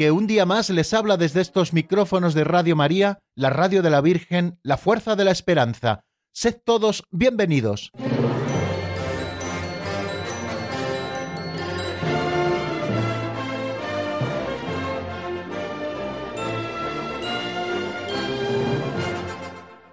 [0.00, 3.90] que un día más les habla desde estos micrófonos de Radio María, la Radio de
[3.90, 6.06] la Virgen, la Fuerza de la Esperanza.
[6.32, 7.92] Sed todos bienvenidos.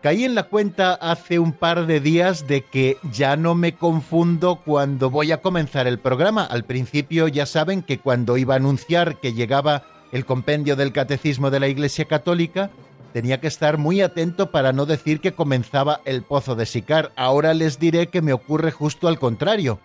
[0.02, 4.62] Caí en la cuenta hace un par de días de que ya no me confundo
[4.64, 6.46] cuando voy a comenzar el programa.
[6.46, 11.50] Al principio ya saben que cuando iba a anunciar que llegaba el compendio del Catecismo
[11.50, 12.72] de la Iglesia Católica,
[13.13, 17.12] tenía que estar muy atento para no decir que comenzaba el Pozo de Sicar.
[17.16, 19.80] Ahora les diré que me ocurre justo al contrario,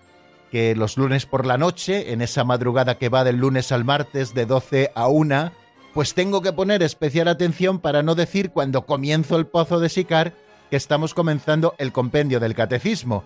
[0.51, 4.35] que los lunes por la noche, en esa madrugada que va del lunes al martes
[4.35, 5.53] de 12 a 1,
[5.95, 10.35] pues tengo que poner especial atención para no decir cuando comienzo el pozo de Sicar
[10.71, 13.25] que estamos comenzando el compendio del catecismo.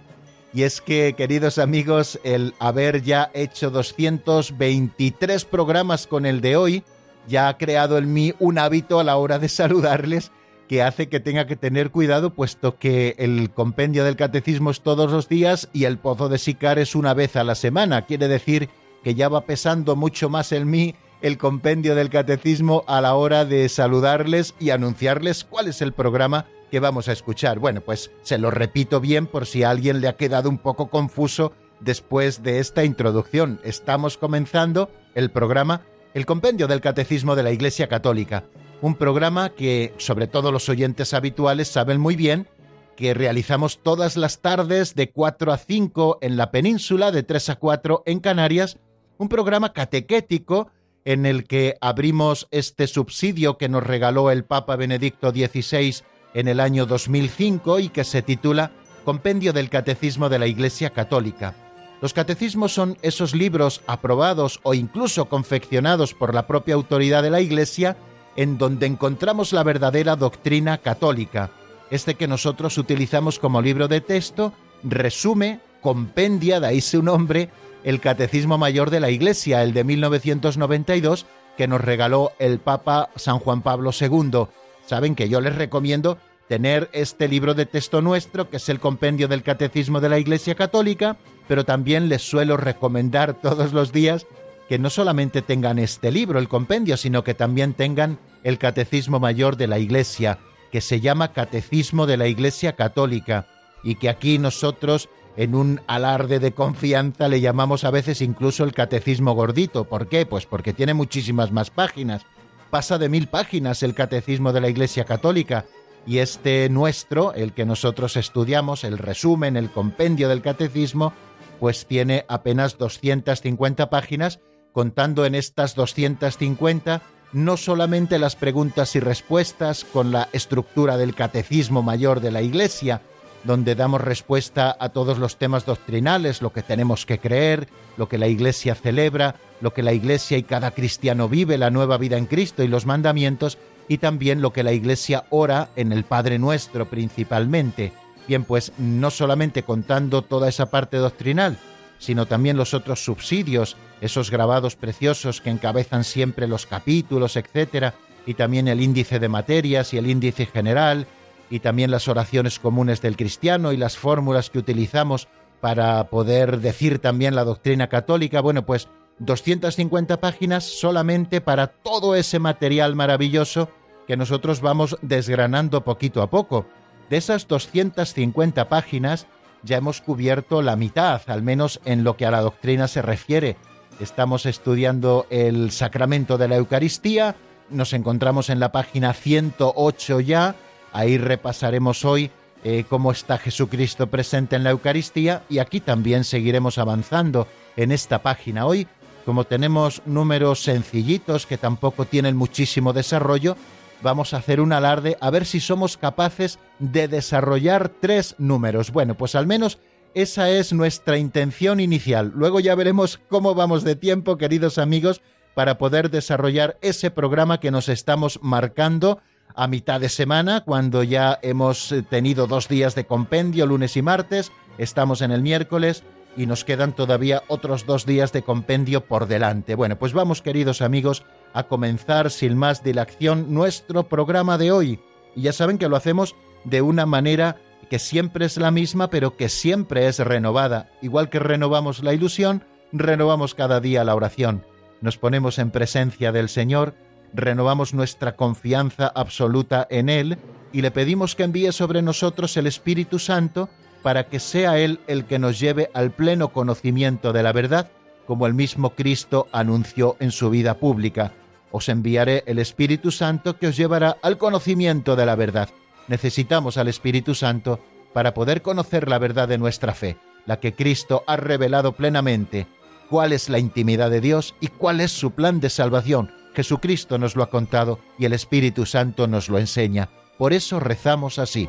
[0.53, 6.85] Y es que, queridos amigos, el haber ya hecho 223 programas con el de hoy,
[7.29, 10.33] ya ha creado en mí un hábito a la hora de saludarles
[10.69, 15.13] que hace que tenga que tener cuidado, puesto que el compendio del catecismo es todos
[15.13, 18.05] los días y el pozo de Sicar es una vez a la semana.
[18.07, 18.69] Quiere decir
[19.05, 23.45] que ya va pesando mucho más en mí el compendio del catecismo a la hora
[23.45, 27.59] de saludarles y anunciarles cuál es el programa que vamos a escuchar.
[27.59, 30.89] Bueno, pues se lo repito bien por si a alguien le ha quedado un poco
[30.89, 33.61] confuso después de esta introducción.
[33.65, 35.83] Estamos comenzando el programa
[36.15, 38.45] El compendio del catecismo de la Iglesia Católica,
[38.81, 42.49] un programa que sobre todo los oyentes habituales saben muy bien
[42.97, 47.57] que realizamos todas las tardes de 4 a 5 en la península, de 3 a
[47.57, 48.79] 4 en Canarias,
[49.19, 50.71] un programa catequético
[51.05, 56.03] en el que abrimos este subsidio que nos regaló el Papa Benedicto XVI
[56.37, 58.71] en el año 2005 y que se titula
[59.07, 61.55] Compendio del Catecismo de la Iglesia Católica.
[62.03, 67.41] Los catecismos son esos libros aprobados o incluso confeccionados por la propia autoridad de la
[67.41, 67.97] Iglesia
[68.37, 71.51] en donde encontramos la verdadera doctrina católica.
[71.91, 74.53] Este que nosotros utilizamos como libro de texto
[74.83, 77.49] resume, compendia, de ahí su nombre,
[77.83, 81.25] el Catecismo Mayor de la Iglesia, el de 1992,
[81.57, 84.49] que nos regaló el Papa San Juan Pablo II.
[84.87, 89.29] Saben que yo les recomiendo tener este libro de texto nuestro, que es el compendio
[89.29, 91.17] del Catecismo de la Iglesia Católica,
[91.49, 94.27] pero también les suelo recomendar todos los días
[94.69, 99.57] que no solamente tengan este libro, el compendio, sino que también tengan el Catecismo Mayor
[99.57, 100.39] de la Iglesia,
[100.73, 103.47] que se llama Catecismo de la Iglesia Católica,
[103.85, 108.73] y que aquí nosotros en un alarde de confianza le llamamos a veces incluso el
[108.73, 109.85] catecismo gordito.
[109.85, 110.27] ¿Por qué?
[110.27, 112.23] Pues porque tiene muchísimas más páginas.
[112.71, 115.65] Pasa de mil páginas el catecismo de la Iglesia Católica.
[116.07, 121.13] Y este nuestro, el que nosotros estudiamos, el resumen, el compendio del catecismo,
[121.59, 124.41] pues tiene apenas 250 páginas,
[124.73, 131.83] contando en estas 250 no solamente las preguntas y respuestas con la estructura del catecismo
[131.83, 133.03] mayor de la Iglesia,
[133.47, 138.19] donde damos respuesta a todos los temas doctrinales, lo que tenemos que creer, lo que
[138.19, 142.27] la Iglesia celebra, lo que la Iglesia y cada cristiano vive, la nueva vida en
[142.27, 143.59] Cristo y los mandamientos,
[143.89, 147.93] y también lo que la Iglesia ora en el Padre Nuestro principalmente.
[148.27, 151.57] Bien, pues no solamente contando toda esa parte doctrinal,
[151.99, 157.95] sino también los otros subsidios, esos grabados preciosos que encabezan siempre los capítulos, etcétera,
[158.27, 161.07] y también el índice de materias y el índice general,
[161.51, 165.29] y también las oraciones comunes del cristiano y las fórmulas que utilizamos
[165.61, 168.41] para poder decir también la doctrina católica.
[168.41, 168.89] Bueno, pues
[169.19, 173.71] 250 páginas solamente para todo ese material maravilloso
[174.07, 176.67] que nosotros vamos desgranando poquito a poco.
[177.11, 179.27] De esas 250 páginas
[179.63, 183.57] ya hemos cubierto la mitad, al menos en lo que a la doctrina se refiere.
[184.01, 187.37] Estamos estudiando el sacramento de la Eucaristía,
[187.71, 190.55] nos encontramos en la página 108 ya,
[190.93, 192.31] Ahí repasaremos hoy
[192.65, 197.47] eh, cómo está Jesucristo presente en la Eucaristía y aquí también seguiremos avanzando
[197.77, 198.67] en esta página.
[198.67, 198.89] Hoy,
[199.25, 203.57] como tenemos números sencillitos que tampoco tienen muchísimo desarrollo,
[204.03, 208.91] vamos a hacer un alarde a ver si somos capaces de desarrollar tres números.
[208.91, 209.79] Bueno, pues al menos
[210.15, 212.33] esa es nuestra intención inicial.
[212.35, 215.21] Luego ya veremos cómo vamos de tiempo, queridos amigos,
[215.55, 219.21] para poder desarrollar ese programa que nos estamos marcando
[219.57, 224.53] a mitad de semana, cuando ya hemos tenido dos días de compendio, lunes y martes,
[224.77, 226.05] estamos en el miércoles
[226.37, 229.75] y nos quedan todavía otros dos días de compendio por delante.
[229.75, 231.25] Bueno, pues vamos queridos amigos
[231.55, 235.01] a comenzar sin más dilación nuestro programa de hoy.
[235.35, 237.57] Y ya saben que lo hacemos de una manera
[237.89, 240.91] que siempre es la misma, pero que siempre es renovada.
[241.01, 242.63] Igual que renovamos la ilusión,
[242.93, 244.65] renovamos cada día la oración.
[245.01, 246.95] Nos ponemos en presencia del Señor,
[247.37, 250.39] renovamos nuestra confianza absoluta en Él
[250.73, 253.69] y le pedimos que envíe sobre nosotros el Espíritu Santo
[254.03, 257.91] para que sea Él el que nos lleve al pleno conocimiento de la verdad,
[258.27, 261.33] como el mismo Cristo anunció en su vida pública.
[261.71, 265.69] Os enviaré el Espíritu Santo que os llevará al conocimiento de la verdad.
[266.09, 267.81] Necesitamos al Espíritu Santo
[268.13, 272.67] para poder conocer la verdad de nuestra fe, la que Cristo ha revelado plenamente,
[273.11, 276.31] cuál es la intimidad de Dios y cuál es su plan de salvación.
[276.57, 280.09] Jesucristo nos lo ha contado y el Espíritu Santo nos lo enseña.
[280.39, 281.69] Por eso rezamos así.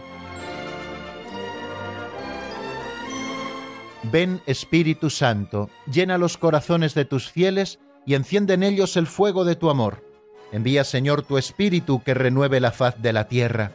[4.04, 9.44] Ven Espíritu Santo, llena los corazones de tus fieles y enciende en ellos el fuego
[9.44, 10.06] de tu amor.
[10.54, 13.74] Envía Señor tu Espíritu que renueve la faz de la tierra.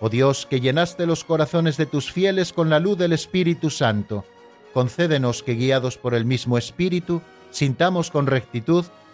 [0.00, 4.24] Oh Dios, que llenaste los corazones de tus fieles con la luz del Espíritu Santo,
[4.74, 7.22] concédenos que guiados por el mismo Espíritu,
[7.52, 8.86] sintamos con rectitud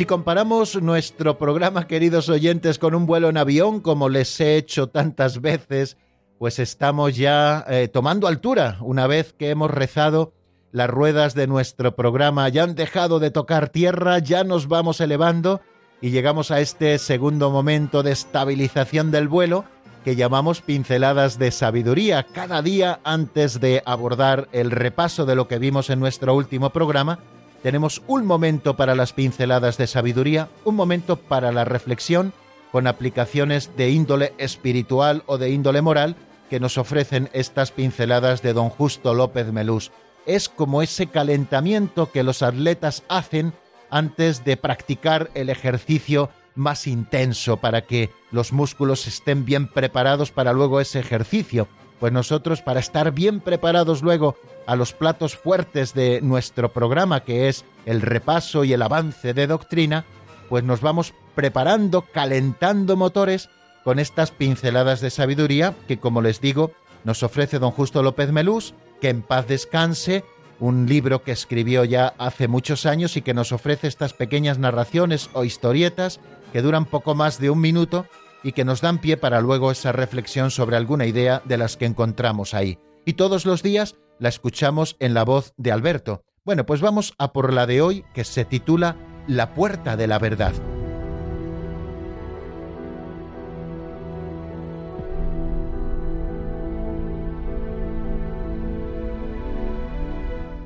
[0.00, 4.86] Si comparamos nuestro programa, queridos oyentes, con un vuelo en avión, como les he hecho
[4.86, 5.98] tantas veces,
[6.38, 8.78] pues estamos ya eh, tomando altura.
[8.80, 10.32] Una vez que hemos rezado,
[10.72, 15.60] las ruedas de nuestro programa ya han dejado de tocar tierra, ya nos vamos elevando
[16.00, 19.66] y llegamos a este segundo momento de estabilización del vuelo
[20.02, 22.26] que llamamos pinceladas de sabiduría.
[22.32, 27.18] Cada día antes de abordar el repaso de lo que vimos en nuestro último programa,
[27.62, 32.32] tenemos un momento para las pinceladas de sabiduría, un momento para la reflexión
[32.72, 36.16] con aplicaciones de índole espiritual o de índole moral
[36.48, 39.92] que nos ofrecen estas pinceladas de don Justo López Melús.
[40.26, 43.52] Es como ese calentamiento que los atletas hacen
[43.90, 50.52] antes de practicar el ejercicio más intenso para que los músculos estén bien preparados para
[50.52, 51.68] luego ese ejercicio.
[52.00, 54.36] Pues nosotros para estar bien preparados luego
[54.66, 59.46] a los platos fuertes de nuestro programa, que es el repaso y el avance de
[59.46, 60.06] doctrina,
[60.48, 63.50] pues nos vamos preparando, calentando motores
[63.84, 66.72] con estas pinceladas de sabiduría que, como les digo,
[67.04, 70.24] nos ofrece don Justo López Melús, que en paz descanse,
[70.58, 75.30] un libro que escribió ya hace muchos años y que nos ofrece estas pequeñas narraciones
[75.32, 76.20] o historietas
[76.52, 78.06] que duran poco más de un minuto
[78.42, 81.86] y que nos dan pie para luego esa reflexión sobre alguna idea de las que
[81.86, 82.78] encontramos ahí.
[83.04, 86.22] Y todos los días la escuchamos en la voz de Alberto.
[86.44, 90.18] Bueno, pues vamos a por la de hoy que se titula La puerta de la
[90.18, 90.52] verdad.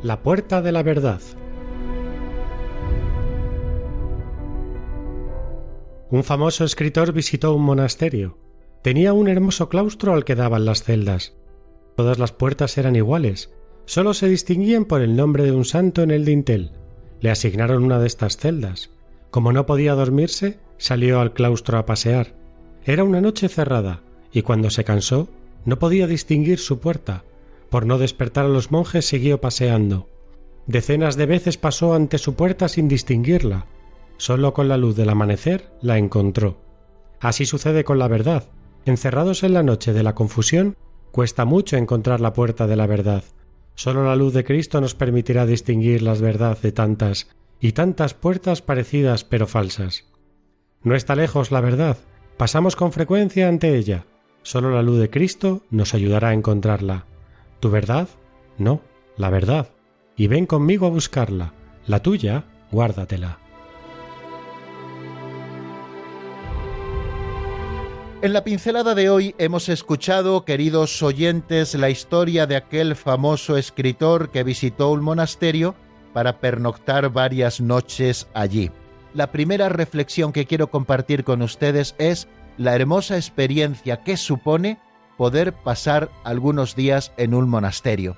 [0.03, 1.21] La puerta de la verdad.
[6.15, 8.39] Un famoso escritor visitó un monasterio.
[8.83, 11.35] Tenía un hermoso claustro al que daban las celdas.
[11.97, 13.51] Todas las puertas eran iguales,
[13.85, 16.71] solo se distinguían por el nombre de un santo en el dintel.
[17.19, 18.91] Le asignaron una de estas celdas.
[19.33, 22.37] Como no podía dormirse, salió al claustro a pasear.
[22.85, 25.27] Era una noche cerrada, y cuando se cansó,
[25.65, 27.25] no podía distinguir su puerta.
[27.71, 30.09] Por no despertar a los monjes siguió paseando.
[30.69, 33.67] Decenas de veces pasó ante su puerta sin distinguirla.
[34.17, 36.61] Solo con la luz del amanecer la encontró.
[37.21, 38.45] Así sucede con la verdad.
[38.85, 40.77] Encerrados en la noche de la confusión,
[41.15, 43.23] Cuesta mucho encontrar la puerta de la verdad.
[43.77, 47.31] Solo la luz de Cristo nos permitirá distinguir las verdades de tantas
[47.61, 50.07] y tantas puertas parecidas pero falsas.
[50.83, 51.99] No está lejos la verdad,
[52.37, 54.07] pasamos con frecuencia ante ella.
[54.43, 57.07] Solo la luz de Cristo nos ayudará a encontrarla.
[57.61, 58.09] ¿Tu verdad?
[58.59, 58.81] No,
[59.17, 59.69] la verdad.
[60.17, 61.55] Y ven conmigo a buscarla.
[61.87, 62.43] La tuya,
[62.73, 63.39] guárdatela.
[68.25, 74.31] En la pincelada de hoy hemos escuchado, queridos oyentes, la historia de aquel famoso escritor
[74.31, 75.75] que visitó un monasterio
[76.15, 78.71] para pernoctar varias noches allí.
[79.13, 82.27] La primera reflexión que quiero compartir con ustedes es
[82.57, 84.79] la hermosa experiencia que supone
[85.19, 88.17] poder pasar algunos días en un monasterio.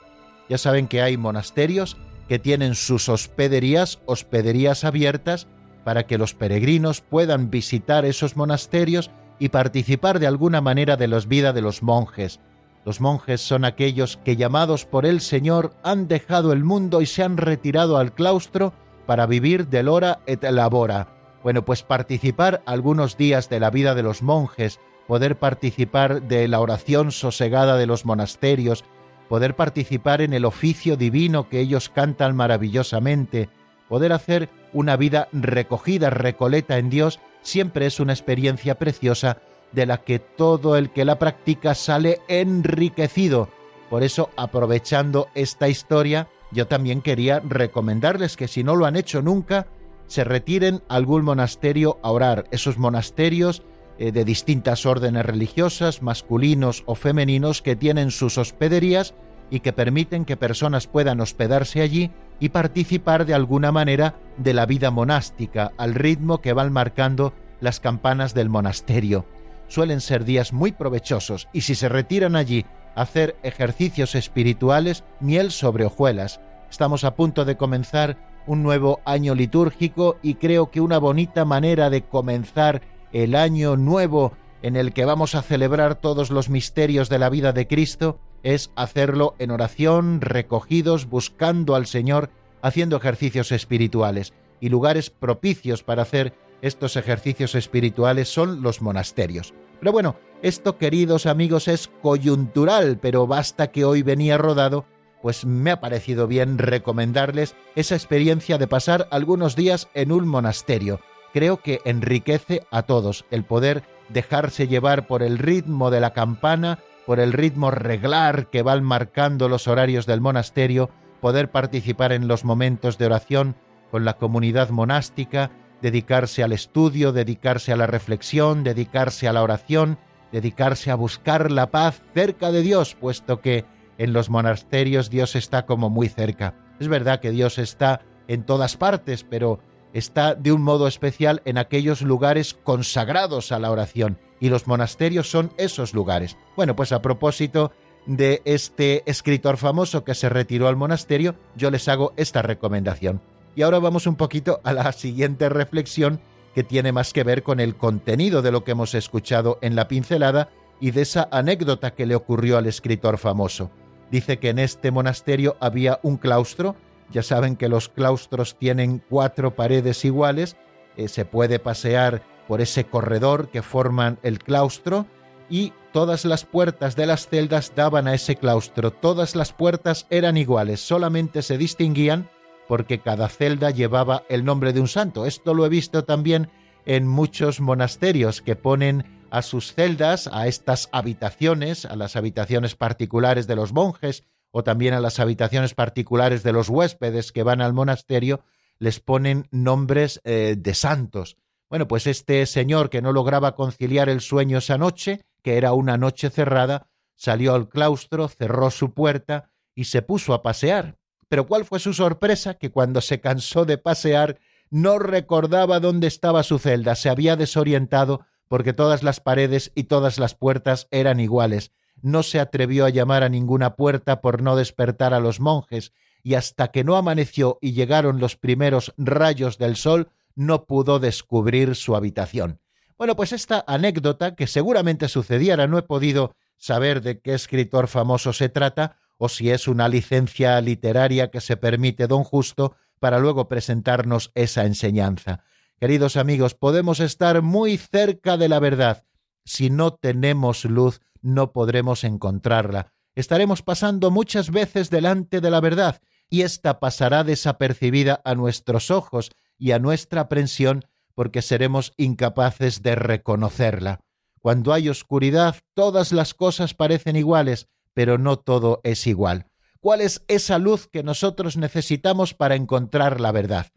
[0.49, 1.97] Ya saben que hay monasterios
[2.29, 5.49] que tienen sus hospederías, hospederías abiertas,
[5.83, 11.19] para que los peregrinos puedan visitar esos monasterios y participar de alguna manera de la
[11.21, 12.41] vida de los monjes.
[12.85, 17.23] Los monjes son aquellos que llamados por el Señor han dejado el mundo y se
[17.23, 18.73] han retirado al claustro
[19.07, 21.09] para vivir del hora et labora.
[21.43, 26.61] Bueno, pues participar algunos días de la vida de los monjes, poder participar de la
[26.61, 28.85] oración sosegada de los monasterios,
[29.29, 33.49] poder participar en el oficio divino que ellos cantan maravillosamente,
[33.89, 39.39] poder hacer una vida recogida, recoleta en Dios, siempre es una experiencia preciosa
[39.73, 43.49] de la que todo el que la practica sale enriquecido.
[43.89, 49.23] Por eso, aprovechando esta historia, yo también quería recomendarles que si no lo han hecho
[49.23, 49.67] nunca,
[50.07, 52.47] se retiren a algún monasterio a orar.
[52.51, 53.63] Esos monasterios
[53.99, 59.15] eh, de distintas órdenes religiosas, masculinos o femeninos, que tienen sus hospederías
[59.51, 62.11] y que permiten que personas puedan hospedarse allí
[62.41, 67.81] y participar de alguna manera de la vida monástica, al ritmo que van marcando las
[67.81, 69.27] campanas del monasterio.
[69.69, 75.51] Suelen ser días muy provechosos y si se retiran allí a hacer ejercicios espirituales, miel
[75.51, 76.41] sobre hojuelas.
[76.71, 81.91] Estamos a punto de comenzar un nuevo año litúrgico y creo que una bonita manera
[81.91, 87.19] de comenzar el año nuevo en el que vamos a celebrar todos los misterios de
[87.19, 92.31] la vida de Cristo es hacerlo en oración, recogidos, buscando al Señor,
[92.63, 94.33] haciendo ejercicios espirituales.
[94.61, 99.53] Y lugares propicios para hacer estos ejercicios espirituales son los monasterios.
[99.81, 104.87] Pero bueno, esto, queridos amigos, es coyuntural, pero basta que hoy venía rodado,
[105.23, 111.01] pues me ha parecido bien recomendarles esa experiencia de pasar algunos días en un monasterio
[111.37, 116.79] creo que enriquece a todos el poder dejarse llevar por el ritmo de la campana,
[117.07, 122.45] por el ritmo reglar que van marcando los horarios del monasterio, poder participar en los
[122.45, 123.57] momentos de oración
[123.91, 129.99] con la comunidad monástica, dedicarse al estudio, dedicarse a la reflexión, dedicarse a la oración,
[130.33, 133.65] dedicarse a buscar la paz cerca de Dios, puesto que
[133.99, 136.55] en los monasterios Dios está como muy cerca.
[136.81, 139.61] Es verdad que Dios está en todas partes, pero
[139.97, 145.31] está de un modo especial en aquellos lugares consagrados a la oración, y los monasterios
[145.31, 146.37] son esos lugares.
[146.55, 147.73] Bueno, pues a propósito
[148.05, 153.23] de este escritor famoso que se retiró al monasterio, yo les hago esta recomendación.
[153.55, 156.21] Y ahora vamos un poquito a la siguiente reflexión
[156.55, 159.89] que tiene más que ver con el contenido de lo que hemos escuchado en la
[159.89, 163.71] pincelada y de esa anécdota que le ocurrió al escritor famoso.
[164.11, 166.77] Dice que en este monasterio había un claustro
[167.11, 170.57] ya saben que los claustros tienen cuatro paredes iguales,
[170.97, 175.07] eh, se puede pasear por ese corredor que forman el claustro
[175.49, 178.93] y todas las puertas de las celdas daban a ese claustro.
[178.93, 182.29] Todas las puertas eran iguales, solamente se distinguían
[182.69, 185.27] porque cada celda llevaba el nombre de un santo.
[185.27, 186.51] Esto lo he visto también
[186.85, 193.47] en muchos monasterios que ponen a sus celdas, a estas habitaciones, a las habitaciones particulares
[193.47, 194.25] de los monjes
[194.57, 198.41] o también a las habitaciones particulares de los huéspedes que van al monasterio,
[198.79, 201.37] les ponen nombres eh, de santos.
[201.69, 205.99] Bueno, pues este señor que no lograba conciliar el sueño esa noche, que era una
[205.99, 210.97] noche cerrada, salió al claustro, cerró su puerta y se puso a pasear.
[211.29, 214.39] Pero cuál fue su sorpresa que cuando se cansó de pasear
[214.71, 220.19] no recordaba dónde estaba su celda, se había desorientado porque todas las paredes y todas
[220.19, 221.73] las puertas eran iguales
[222.03, 226.35] no se atrevió a llamar a ninguna puerta por no despertar a los monjes, y
[226.35, 231.97] hasta que no amaneció y llegaron los primeros rayos del sol, no pudo descubrir su
[231.97, 232.61] habitación.
[232.99, 238.33] Bueno, pues esta anécdota, que seguramente sucediera, no he podido saber de qué escritor famoso
[238.33, 243.49] se trata, o si es una licencia literaria que se permite don Justo para luego
[243.49, 245.45] presentarnos esa enseñanza.
[245.79, 249.05] Queridos amigos, podemos estar muy cerca de la verdad.
[249.45, 252.93] Si no tenemos luz, no podremos encontrarla.
[253.15, 259.31] Estaremos pasando muchas veces delante de la verdad, y ésta pasará desapercibida a nuestros ojos
[259.59, 264.01] y a nuestra aprensión porque seremos incapaces de reconocerla.
[264.41, 269.47] Cuando hay oscuridad, todas las cosas parecen iguales, pero no todo es igual.
[269.81, 273.69] ¿Cuál es esa luz que nosotros necesitamos para encontrar la verdad?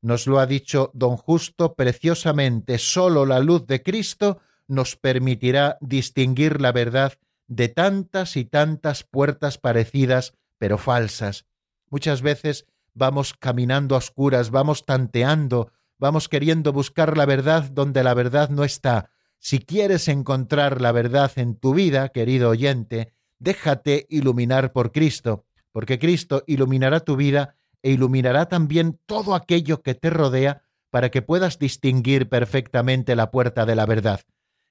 [0.00, 6.60] Nos lo ha dicho don Justo preciosamente, sólo la luz de Cristo nos permitirá distinguir
[6.60, 7.14] la verdad
[7.46, 11.46] de tantas y tantas puertas parecidas pero falsas.
[11.88, 18.14] Muchas veces vamos caminando a oscuras, vamos tanteando, vamos queriendo buscar la verdad donde la
[18.14, 24.72] verdad no está, Si quieres encontrar la verdad en tu vida, querido oyente, déjate iluminar
[24.72, 30.62] por Cristo, porque Cristo iluminará tu vida e iluminará también todo aquello que te rodea
[30.90, 34.22] para que puedas distinguir perfectamente la puerta de la verdad.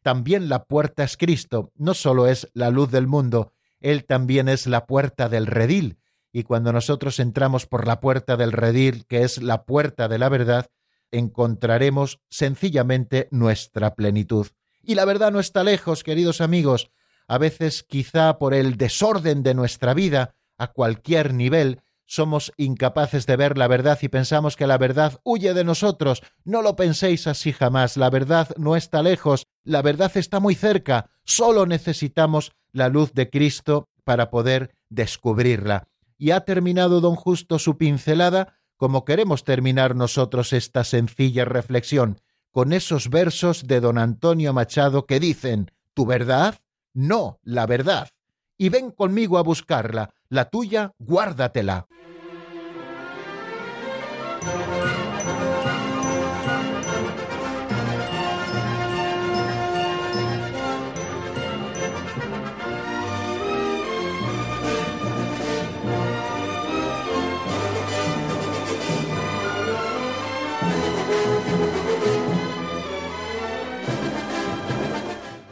[0.05, 4.67] También la puerta es Cristo, no solo es la luz del mundo, Él también es
[4.67, 5.97] la puerta del redil,
[6.31, 10.29] y cuando nosotros entramos por la puerta del redil, que es la puerta de la
[10.29, 10.67] verdad,
[11.09, 14.45] encontraremos sencillamente nuestra plenitud.
[14.83, 16.91] Y la verdad no está lejos, queridos amigos.
[17.27, 23.37] A veces, quizá por el desorden de nuestra vida, a cualquier nivel, somos incapaces de
[23.37, 26.21] ver la verdad y pensamos que la verdad huye de nosotros.
[26.43, 27.97] No lo penséis así jamás.
[27.97, 31.09] La verdad no está lejos, la verdad está muy cerca.
[31.25, 35.89] Solo necesitamos la luz de Cristo para poder descubrirla.
[36.17, 42.19] Y ha terminado don Justo su pincelada como queremos terminar nosotros esta sencilla reflexión,
[42.51, 46.59] con esos versos de don Antonio Machado que dicen, ¿tu verdad?
[46.93, 48.09] No, la verdad.
[48.57, 51.87] Y ven conmigo a buscarla, la tuya, guárdatela.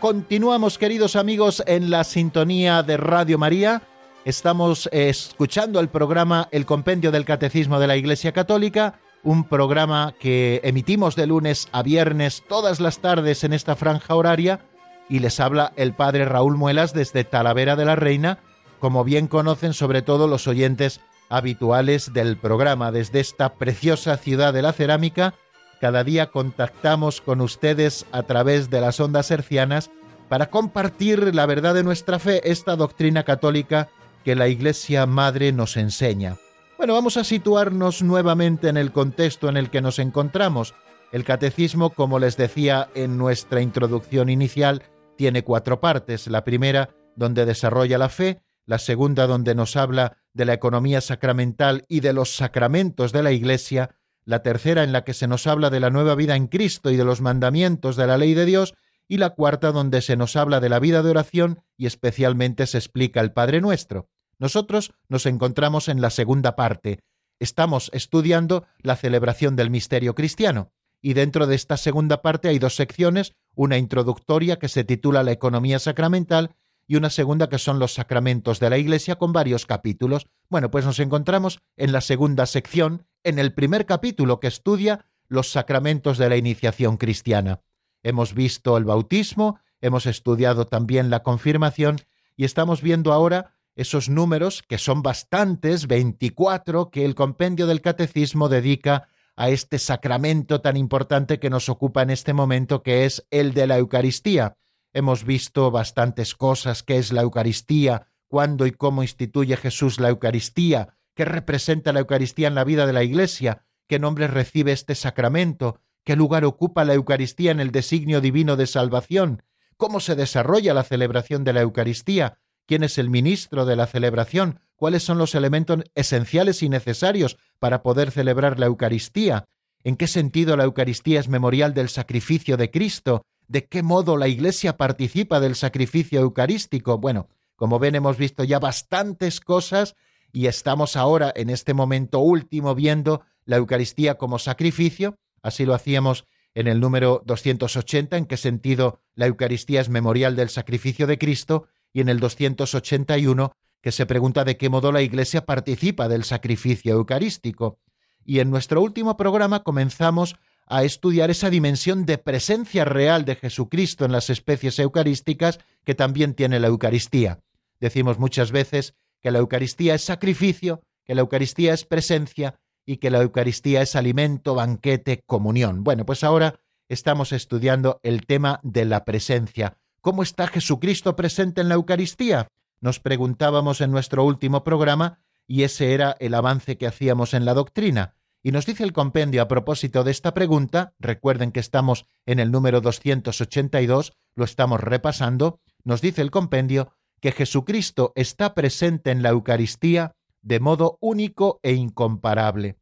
[0.03, 3.83] Continuamos, queridos amigos, en la sintonía de Radio María.
[4.25, 10.13] Estamos eh, escuchando el programa El Compendio del Catecismo de la Iglesia Católica, un programa
[10.19, 14.59] que emitimos de lunes a viernes todas las tardes en esta franja horaria
[15.07, 18.39] y les habla el padre Raúl Muelas desde Talavera de la Reina,
[18.81, 24.63] como bien conocen sobre todo los oyentes habituales del programa desde esta preciosa ciudad de
[24.63, 25.35] la cerámica
[25.83, 29.91] cada día contactamos con ustedes a través de las ondas hercianas
[30.29, 33.89] para compartir la verdad de nuestra fe, esta doctrina católica
[34.23, 36.37] que la Iglesia Madre nos enseña.
[36.77, 40.73] Bueno, vamos a situarnos nuevamente en el contexto en el que nos encontramos.
[41.11, 44.83] El catecismo, como les decía en nuestra introducción inicial,
[45.17, 46.27] tiene cuatro partes.
[46.27, 51.83] La primera, donde desarrolla la fe, la segunda, donde nos habla de la economía sacramental
[51.89, 55.69] y de los sacramentos de la Iglesia, la tercera en la que se nos habla
[55.69, 58.73] de la nueva vida en Cristo y de los mandamientos de la ley de Dios,
[59.07, 62.77] y la cuarta donde se nos habla de la vida de oración y especialmente se
[62.77, 64.09] explica el Padre Nuestro.
[64.39, 66.99] Nosotros nos encontramos en la segunda parte.
[67.39, 72.75] Estamos estudiando la celebración del misterio cristiano, y dentro de esta segunda parte hay dos
[72.75, 76.55] secciones, una introductoria que se titula La economía sacramental
[76.87, 80.27] y una segunda que son los sacramentos de la Iglesia con varios capítulos.
[80.49, 85.51] Bueno, pues nos encontramos en la segunda sección, en el primer capítulo que estudia los
[85.51, 87.61] sacramentos de la iniciación cristiana.
[88.03, 91.97] Hemos visto el bautismo, hemos estudiado también la confirmación
[92.35, 98.49] y estamos viendo ahora esos números, que son bastantes, 24, que el compendio del catecismo
[98.49, 103.53] dedica a este sacramento tan importante que nos ocupa en este momento, que es el
[103.53, 104.57] de la Eucaristía.
[104.93, 110.95] Hemos visto bastantes cosas, qué es la Eucaristía, cuándo y cómo instituye Jesús la Eucaristía,
[111.15, 115.79] qué representa la Eucaristía en la vida de la Iglesia, qué nombre recibe este sacramento,
[116.03, 119.43] qué lugar ocupa la Eucaristía en el designio divino de salvación,
[119.77, 124.59] cómo se desarrolla la celebración de la Eucaristía, quién es el ministro de la celebración,
[124.75, 129.45] cuáles son los elementos esenciales y necesarios para poder celebrar la Eucaristía,
[129.83, 134.27] en qué sentido la Eucaristía es memorial del sacrificio de Cristo, de qué modo la
[134.27, 136.97] Iglesia participa del sacrificio eucarístico.
[136.97, 139.95] Bueno, como ven, hemos visto ya bastantes cosas
[140.31, 145.19] y estamos ahora en este momento último viendo la Eucaristía como sacrificio.
[145.43, 150.49] Así lo hacíamos en el número 280, en qué sentido la Eucaristía es memorial del
[150.49, 155.45] sacrificio de Cristo, y en el 281, que se pregunta de qué modo la Iglesia
[155.45, 157.77] participa del sacrificio eucarístico.
[158.25, 164.05] Y en nuestro último programa comenzamos a estudiar esa dimensión de presencia real de Jesucristo
[164.05, 167.39] en las especies eucarísticas que también tiene la Eucaristía.
[167.79, 173.09] Decimos muchas veces que la Eucaristía es sacrificio, que la Eucaristía es presencia y que
[173.09, 175.83] la Eucaristía es alimento, banquete, comunión.
[175.83, 179.77] Bueno, pues ahora estamos estudiando el tema de la presencia.
[180.01, 182.47] ¿Cómo está Jesucristo presente en la Eucaristía?
[182.81, 187.53] Nos preguntábamos en nuestro último programa y ese era el avance que hacíamos en la
[187.53, 188.15] doctrina.
[188.45, 192.51] Y nos dice el compendio a propósito de esta pregunta, recuerden que estamos en el
[192.51, 199.29] número 282, lo estamos repasando, nos dice el compendio que Jesucristo está presente en la
[199.29, 202.77] Eucaristía de modo único e incomparable.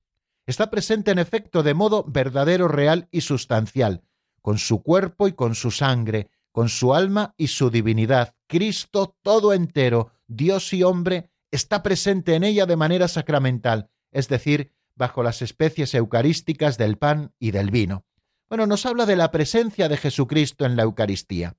[0.47, 4.01] Está presente en efecto de modo verdadero, real y sustancial,
[4.41, 8.33] con su cuerpo y con su sangre, con su alma y su divinidad.
[8.47, 14.73] Cristo todo entero, Dios y hombre, está presente en ella de manera sacramental, es decir,
[14.95, 18.05] bajo las especies eucarísticas del pan y del vino.
[18.49, 21.55] Bueno, nos habla de la presencia de Jesucristo en la Eucaristía.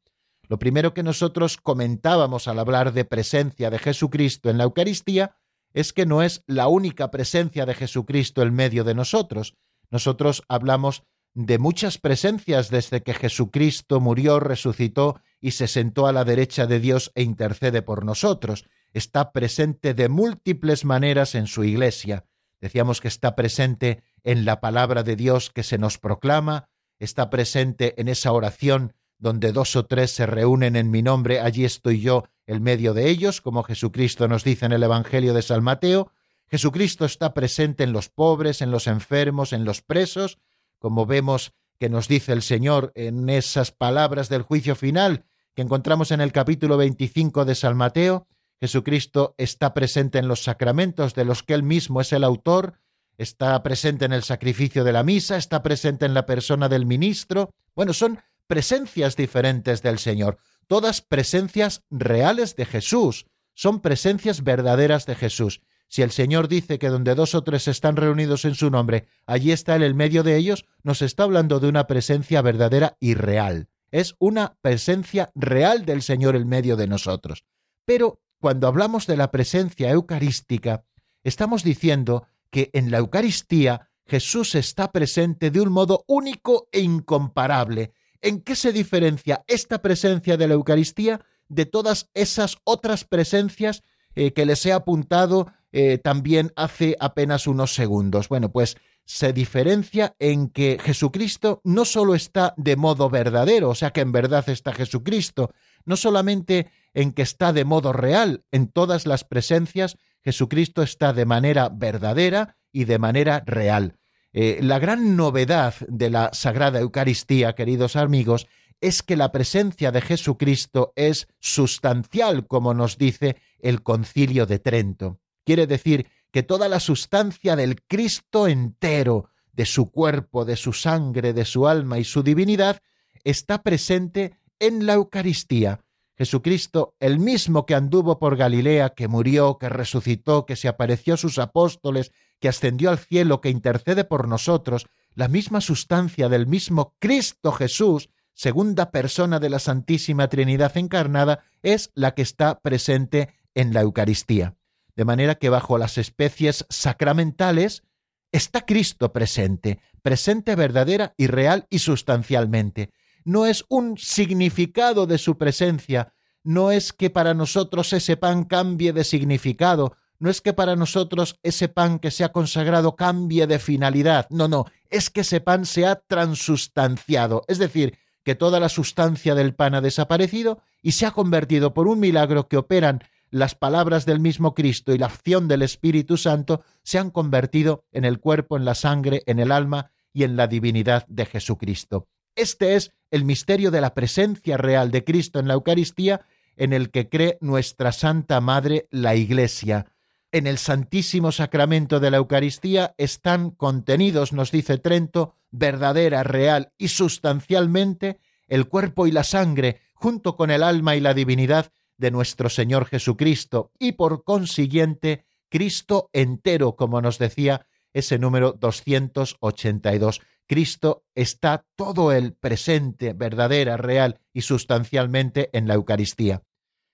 [0.48, 5.36] Lo primero que nosotros comentábamos al hablar de presencia de Jesucristo en la Eucaristía
[5.72, 9.54] es que no es la única presencia de Jesucristo en medio de nosotros.
[9.90, 16.24] Nosotros hablamos de muchas presencias desde que Jesucristo murió, resucitó y se sentó a la
[16.24, 18.66] derecha de Dios e intercede por nosotros.
[18.92, 22.26] Está presente de múltiples maneras en su iglesia.
[22.62, 26.68] Decíamos que está presente en la palabra de Dios que se nos proclama,
[27.00, 31.64] está presente en esa oración donde dos o tres se reúnen en mi nombre, allí
[31.64, 35.64] estoy yo en medio de ellos, como Jesucristo nos dice en el Evangelio de San
[35.64, 36.12] Mateo.
[36.46, 40.38] Jesucristo está presente en los pobres, en los enfermos, en los presos,
[40.78, 46.12] como vemos que nos dice el Señor en esas palabras del juicio final que encontramos
[46.12, 48.28] en el capítulo 25 de San Mateo.
[48.62, 52.78] Jesucristo está presente en los sacramentos de los que él mismo es el autor,
[53.18, 57.50] está presente en el sacrificio de la misa, está presente en la persona del ministro.
[57.74, 65.16] Bueno, son presencias diferentes del Señor, todas presencias reales de Jesús, son presencias verdaderas de
[65.16, 65.60] Jesús.
[65.88, 69.50] Si el Señor dice que donde dos o tres están reunidos en su nombre, allí
[69.50, 73.66] está Él en medio de ellos, nos está hablando de una presencia verdadera y real.
[73.90, 77.44] Es una presencia real del Señor en medio de nosotros.
[77.84, 80.84] Pero cuando hablamos de la presencia eucarística,
[81.22, 87.92] estamos diciendo que en la Eucaristía Jesús está presente de un modo único e incomparable,
[88.22, 93.82] ¿En qué se diferencia esta presencia de la Eucaristía de todas esas otras presencias
[94.14, 98.28] eh, que les he apuntado eh, también hace apenas unos segundos?
[98.28, 103.90] Bueno, pues se diferencia en que Jesucristo no solo está de modo verdadero, o sea
[103.90, 105.52] que en verdad está Jesucristo,
[105.84, 111.26] no solamente en que está de modo real, en todas las presencias Jesucristo está de
[111.26, 113.96] manera verdadera y de manera real.
[114.32, 118.46] Eh, la gran novedad de la Sagrada Eucaristía, queridos amigos,
[118.80, 125.20] es que la presencia de Jesucristo es sustancial, como nos dice el concilio de Trento.
[125.44, 131.32] Quiere decir que toda la sustancia del Cristo entero, de su cuerpo, de su sangre,
[131.32, 132.80] de su alma y su divinidad,
[133.22, 135.80] está presente en la Eucaristía.
[136.22, 141.16] Jesucristo, el mismo que anduvo por Galilea, que murió, que resucitó, que se apareció a
[141.16, 146.94] sus apóstoles, que ascendió al cielo, que intercede por nosotros, la misma sustancia del mismo
[147.00, 153.74] Cristo Jesús, segunda persona de la Santísima Trinidad encarnada, es la que está presente en
[153.74, 154.54] la Eucaristía.
[154.94, 157.82] De manera que bajo las especies sacramentales
[158.30, 162.92] está Cristo presente, presente verdadera y real y sustancialmente.
[163.24, 166.12] No es un significado de su presencia,
[166.44, 171.38] no es que para nosotros ese pan cambie de significado, no es que para nosotros
[171.42, 175.66] ese pan que se ha consagrado cambie de finalidad, no, no, es que ese pan
[175.66, 181.06] se ha transustanciado, es decir, que toda la sustancia del pan ha desaparecido y se
[181.06, 185.48] ha convertido por un milagro que operan las palabras del mismo Cristo y la acción
[185.48, 189.90] del Espíritu Santo, se han convertido en el cuerpo, en la sangre, en el alma
[190.12, 192.06] y en la divinidad de Jesucristo.
[192.36, 196.22] Este es el misterio de la presencia real de Cristo en la Eucaristía
[196.56, 199.86] en el que cree nuestra Santa Madre la Iglesia
[200.32, 206.88] en el Santísimo Sacramento de la Eucaristía están contenidos, nos dice Trento, verdadera, real y
[206.88, 212.48] sustancialmente el cuerpo y la sangre, junto con el alma y la divinidad de nuestro
[212.48, 220.22] Señor Jesucristo, y por consiguiente Cristo entero, como nos decía ese número 282.
[220.46, 226.42] Cristo está todo el presente, verdadera, real y sustancialmente en la Eucaristía.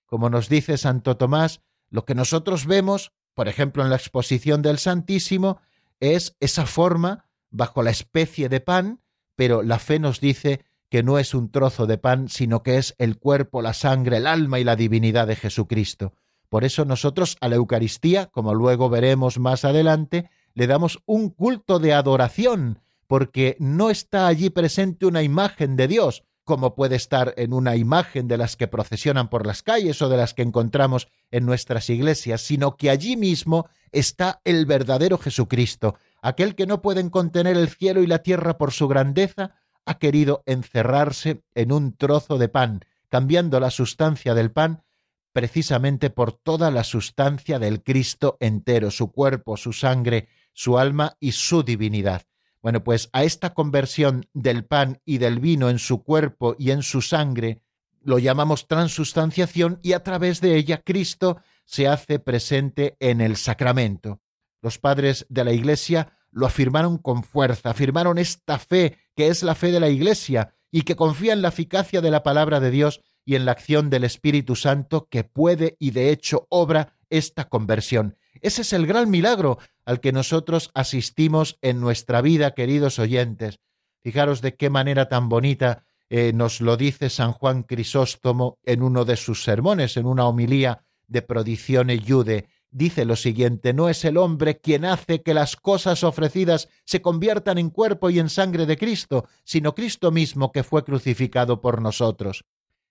[0.06, 4.78] Como nos dice Santo Tomás, lo que nosotros vemos por ejemplo, en la exposición del
[4.78, 5.60] Santísimo,
[6.00, 9.00] es esa forma bajo la especie de pan,
[9.36, 12.96] pero la fe nos dice que no es un trozo de pan, sino que es
[12.98, 16.14] el cuerpo, la sangre, el alma y la divinidad de Jesucristo.
[16.48, 21.78] Por eso nosotros a la Eucaristía, como luego veremos más adelante, le damos un culto
[21.78, 27.52] de adoración, porque no está allí presente una imagen de Dios, como puede estar en
[27.52, 31.44] una imagen de las que procesionan por las calles o de las que encontramos en
[31.44, 37.56] nuestras iglesias, sino que allí mismo está el verdadero Jesucristo, aquel que no pueden contener
[37.56, 42.48] el cielo y la tierra por su grandeza, ha querido encerrarse en un trozo de
[42.48, 44.84] pan, cambiando la sustancia del pan
[45.32, 51.32] precisamente por toda la sustancia del Cristo entero, su cuerpo, su sangre, su alma y
[51.32, 52.22] su divinidad.
[52.68, 56.82] Bueno, pues a esta conversión del pan y del vino en su cuerpo y en
[56.82, 57.62] su sangre
[58.02, 64.20] lo llamamos transustanciación y a través de ella Cristo se hace presente en el sacramento.
[64.60, 69.54] Los padres de la Iglesia lo afirmaron con fuerza, afirmaron esta fe que es la
[69.54, 73.00] fe de la Iglesia y que confía en la eficacia de la palabra de Dios
[73.24, 78.17] y en la acción del Espíritu Santo que puede y de hecho obra esta conversión.
[78.42, 83.60] Ese es el gran milagro al que nosotros asistimos en nuestra vida, queridos oyentes.
[84.02, 89.04] Fijaros de qué manera tan bonita eh, nos lo dice San Juan Crisóstomo en uno
[89.04, 92.48] de sus sermones, en una homilía de Prodicione Jude.
[92.70, 97.58] Dice lo siguiente, no es el hombre quien hace que las cosas ofrecidas se conviertan
[97.58, 102.44] en cuerpo y en sangre de Cristo, sino Cristo mismo que fue crucificado por nosotros.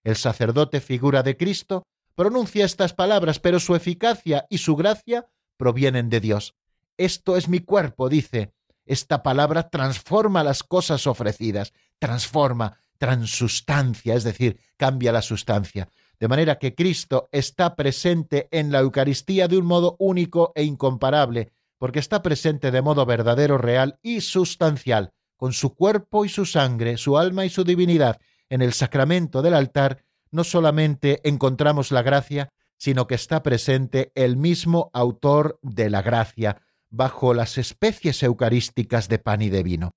[0.04, 1.84] El sacerdote figura de Cristo
[2.16, 6.56] pronuncia estas palabras, pero su eficacia y su gracia provienen de Dios.
[6.98, 8.54] Esto es mi cuerpo, dice.
[8.86, 15.90] Esta palabra transforma las cosas ofrecidas, transforma, transustancia, es decir, cambia la sustancia.
[16.20, 21.52] De manera que Cristo está presente en la Eucaristía de un modo único e incomparable,
[21.78, 26.98] porque está presente de modo verdadero, real y sustancial, con su cuerpo y su sangre,
[26.98, 28.20] su alma y su divinidad.
[28.50, 34.38] En el sacramento del altar no solamente encontramos la gracia, sino que está presente el
[34.38, 39.92] mismo autor de la gracia, bajo las especies eucarísticas de pan y de vino.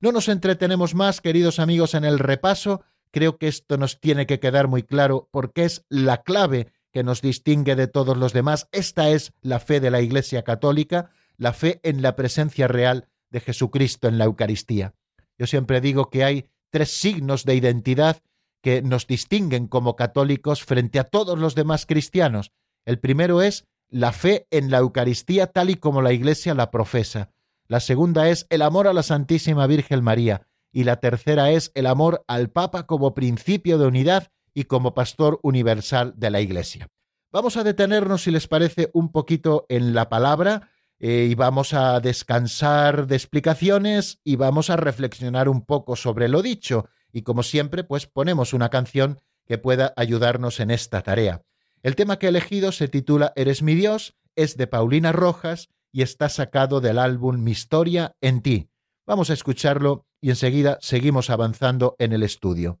[0.00, 2.82] No nos entretenemos más, queridos amigos, en el repaso.
[3.10, 7.22] Creo que esto nos tiene que quedar muy claro porque es la clave que nos
[7.22, 8.68] distingue de todos los demás.
[8.72, 13.40] Esta es la fe de la Iglesia Católica, la fe en la presencia real de
[13.40, 14.94] Jesucristo en la Eucaristía.
[15.38, 18.22] Yo siempre digo que hay tres signos de identidad
[18.66, 22.50] que nos distinguen como católicos frente a todos los demás cristianos.
[22.84, 27.30] El primero es la fe en la Eucaristía tal y como la Iglesia la profesa.
[27.68, 30.48] La segunda es el amor a la Santísima Virgen María.
[30.72, 35.38] Y la tercera es el amor al Papa como principio de unidad y como pastor
[35.44, 36.88] universal de la Iglesia.
[37.30, 42.00] Vamos a detenernos, si les parece, un poquito en la palabra eh, y vamos a
[42.00, 46.88] descansar de explicaciones y vamos a reflexionar un poco sobre lo dicho.
[47.16, 51.40] Y como siempre, pues ponemos una canción que pueda ayudarnos en esta tarea.
[51.82, 56.02] El tema que he elegido se titula Eres mi Dios, es de Paulina Rojas y
[56.02, 58.68] está sacado del álbum Mi historia en ti.
[59.06, 62.80] Vamos a escucharlo y enseguida seguimos avanzando en el estudio.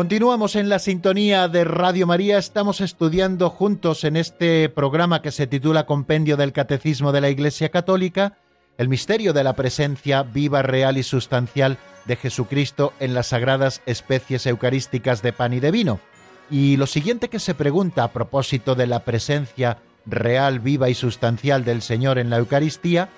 [0.00, 5.46] Continuamos en la sintonía de Radio María, estamos estudiando juntos en este programa que se
[5.46, 8.38] titula Compendio del Catecismo de la Iglesia Católica
[8.78, 14.46] el misterio de la presencia viva, real y sustancial de Jesucristo en las sagradas especies
[14.46, 16.00] eucarísticas de pan y de vino.
[16.50, 21.62] Y lo siguiente que se pregunta a propósito de la presencia real, viva y sustancial
[21.62, 23.10] del Señor en la Eucaristía,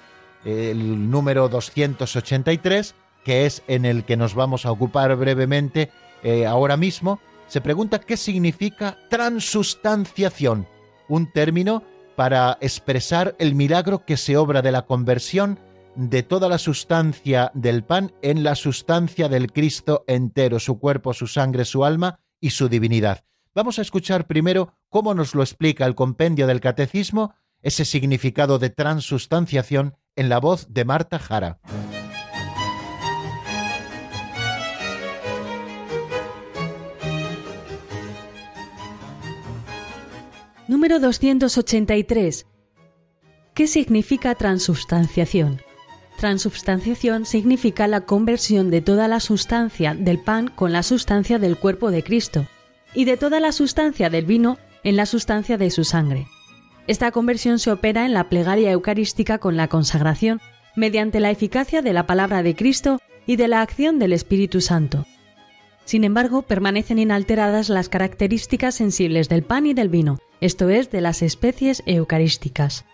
[0.45, 6.77] el número 283, que es en el que nos vamos a ocupar brevemente eh, ahora
[6.77, 10.67] mismo, se pregunta qué significa transustanciación,
[11.09, 11.83] un término
[12.17, 15.59] para expresar el milagro que se obra de la conversión
[15.95, 21.27] de toda la sustancia del pan en la sustancia del Cristo entero, su cuerpo, su
[21.27, 23.25] sangre, su alma y su divinidad.
[23.55, 28.71] Vamos a escuchar primero cómo nos lo explica el compendio del Catecismo, ese significado de
[28.71, 31.61] transustanciación en la voz de Marta Jara.
[40.73, 42.47] Número 283.
[43.53, 45.61] ¿Qué significa transubstanciación?
[46.17, 51.91] Transubstanciación significa la conversión de toda la sustancia del pan con la sustancia del cuerpo
[51.91, 52.47] de Cristo
[52.95, 56.27] y de toda la sustancia del vino en la sustancia de su sangre.
[56.87, 60.41] Esta conversión se opera en la plegaria eucarística con la consagración
[60.75, 65.05] mediante la eficacia de la palabra de Cristo y de la acción del Espíritu Santo.
[65.85, 71.01] Sin embargo, permanecen inalteradas las características sensibles del pan y del vino, esto es, de
[71.01, 72.85] las especies eucarísticas.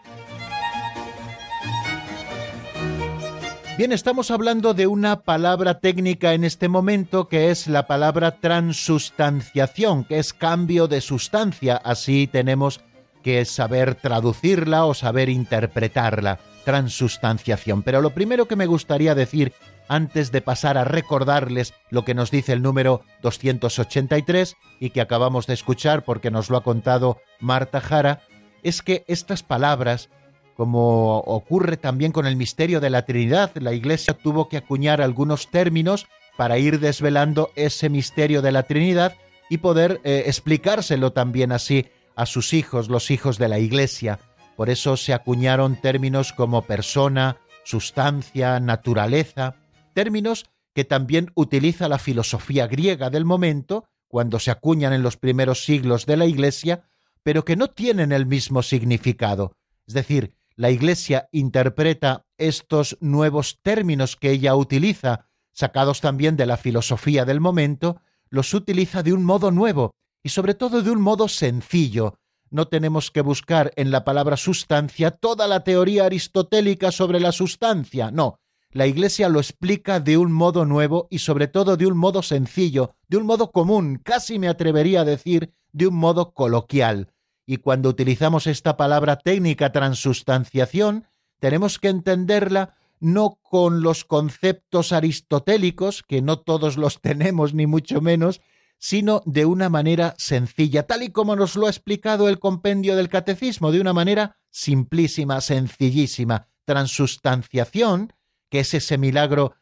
[3.79, 10.05] Bien, estamos hablando de una palabra técnica en este momento que es la palabra transustanciación,
[10.05, 11.77] que es cambio de sustancia.
[11.77, 12.81] Así tenemos
[13.23, 17.83] que saber traducirla o saber interpretarla, transustanciación.
[17.83, 19.55] Pero lo primero que me gustaría decir
[19.89, 25.47] antes de pasar a recordarles lo que nos dice el número 283 y que acabamos
[25.47, 28.21] de escuchar porque nos lo ha contado Marta Jara,
[28.63, 30.11] es que estas palabras,
[30.57, 35.51] como ocurre también con el misterio de la Trinidad, la Iglesia tuvo que acuñar algunos
[35.51, 39.15] términos para ir desvelando ese misterio de la Trinidad
[39.51, 44.19] y poder eh, explicárselo también así a sus hijos, los hijos de la Iglesia.
[44.57, 49.55] Por eso se acuñaron términos como persona, sustancia, naturaleza,
[49.99, 55.65] términos que también utiliza la filosofía griega del momento, cuando se acuñan en los primeros
[55.65, 56.85] siglos de la Iglesia,
[57.25, 59.57] pero que no tienen el mismo significado.
[59.89, 66.59] Es decir, la Iglesia interpreta estos nuevos términos que ella utiliza, sacados también de la
[66.59, 71.27] filosofía del momento, los utiliza de un modo nuevo y sobre todo de un modo
[71.27, 72.21] sencillo.
[72.51, 78.13] No tenemos que buscar en la palabra sustancia toda la teoría aristotélica sobre la sustancia,
[78.13, 78.39] no,
[78.71, 82.95] la Iglesia lo explica de un modo nuevo y sobre todo de un modo sencillo,
[83.09, 87.13] de un modo común, casi me atrevería a decir de un modo coloquial.
[87.47, 91.07] Y cuando utilizamos esta palabra técnica transustanciación,
[91.41, 98.03] tenemos que entenderla no con los conceptos aristotélicos, que no todos los tenemos ni mucho
[98.03, 98.43] menos,
[98.79, 103.09] sino de una manera sencilla, tal y como nos lo ha explicado el compendio del
[103.09, 106.49] catecismo, de una manera simplísima, sencillísima.
[106.65, 108.13] Transustanciación
[108.51, 109.55] que es ese milagro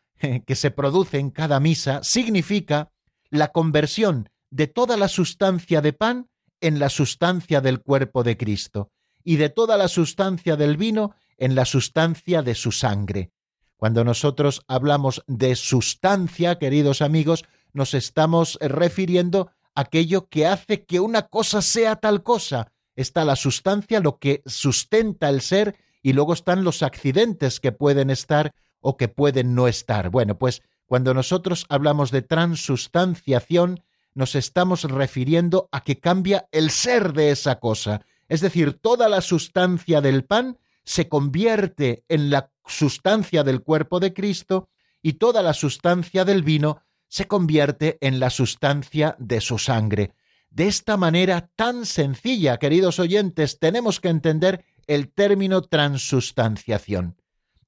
[0.47, 2.93] que se produce en cada misa, significa
[3.31, 6.29] la conversión de toda la sustancia de pan
[6.61, 8.91] en la sustancia del cuerpo de Cristo
[9.23, 13.33] y de toda la sustancia del vino en la sustancia de su sangre.
[13.77, 21.01] Cuando nosotros hablamos de sustancia, queridos amigos, nos estamos refiriendo a aquello que hace que
[21.01, 22.73] una cosa sea tal cosa.
[22.95, 28.09] Está la sustancia, lo que sustenta el ser, y luego están los accidentes que pueden
[28.09, 30.11] estar o que pueden no estar.
[30.11, 33.83] Bueno, pues cuando nosotros hablamos de transustanciación,
[34.15, 38.03] nos estamos refiriendo a que cambia el ser de esa cosa.
[38.29, 44.15] Es decir, toda la sustancia del pan se convierte en la sustancia del cuerpo de
[44.15, 44.69] Cristo
[45.03, 50.15] y toda la sustancia del vino se convierte en la sustancia de su sangre.
[50.51, 57.17] De esta manera tan sencilla, queridos oyentes, tenemos que entender el término transustanciación.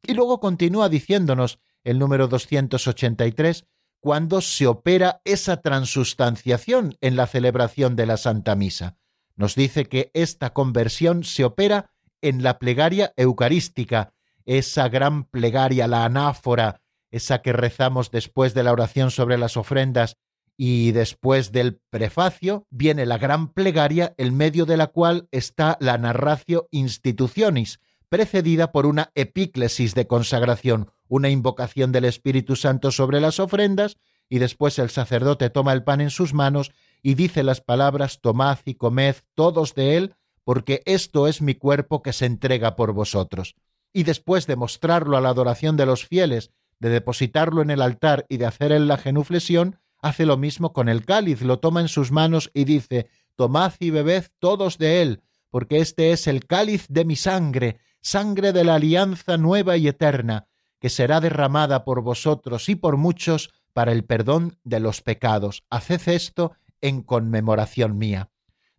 [0.03, 3.67] Y luego continúa diciéndonos el número 283
[4.01, 8.97] cuando se opera esa transustanciación en la celebración de la Santa Misa.
[9.37, 11.93] nos dice que esta conversión se opera
[12.23, 14.13] en la plegaria eucarística,
[14.45, 16.81] esa gran plegaria, la anáfora,
[17.13, 20.17] esa que rezamos después de la oración sobre las ofrendas
[20.57, 25.99] y después del prefacio viene la gran plegaria, en medio de la cual está la
[25.99, 27.79] narratio institutionis,
[28.09, 33.97] precedida por una epíclesis de consagración, una invocación del Espíritu Santo sobre las ofrendas,
[34.29, 38.59] y después el sacerdote toma el pan en sus manos y dice las palabras Tomad
[38.65, 43.55] y comed todos de él, porque esto es mi cuerpo que se entrega por vosotros.
[43.93, 48.27] Y después de mostrarlo a la adoración de los fieles, de depositarlo en el altar
[48.29, 51.89] y de hacer en la genuflexión, hace lo mismo con el cáliz, lo toma en
[51.89, 56.87] sus manos y dice Tomad y bebed todos de él, porque este es el cáliz
[56.89, 57.79] de mi sangre,
[58.09, 60.47] sangre de la alianza nueva y eterna,
[60.81, 65.65] que será derramada por vosotros y por muchos para el perdón de los pecados.
[65.69, 68.31] Haced esto en conmemoración mía.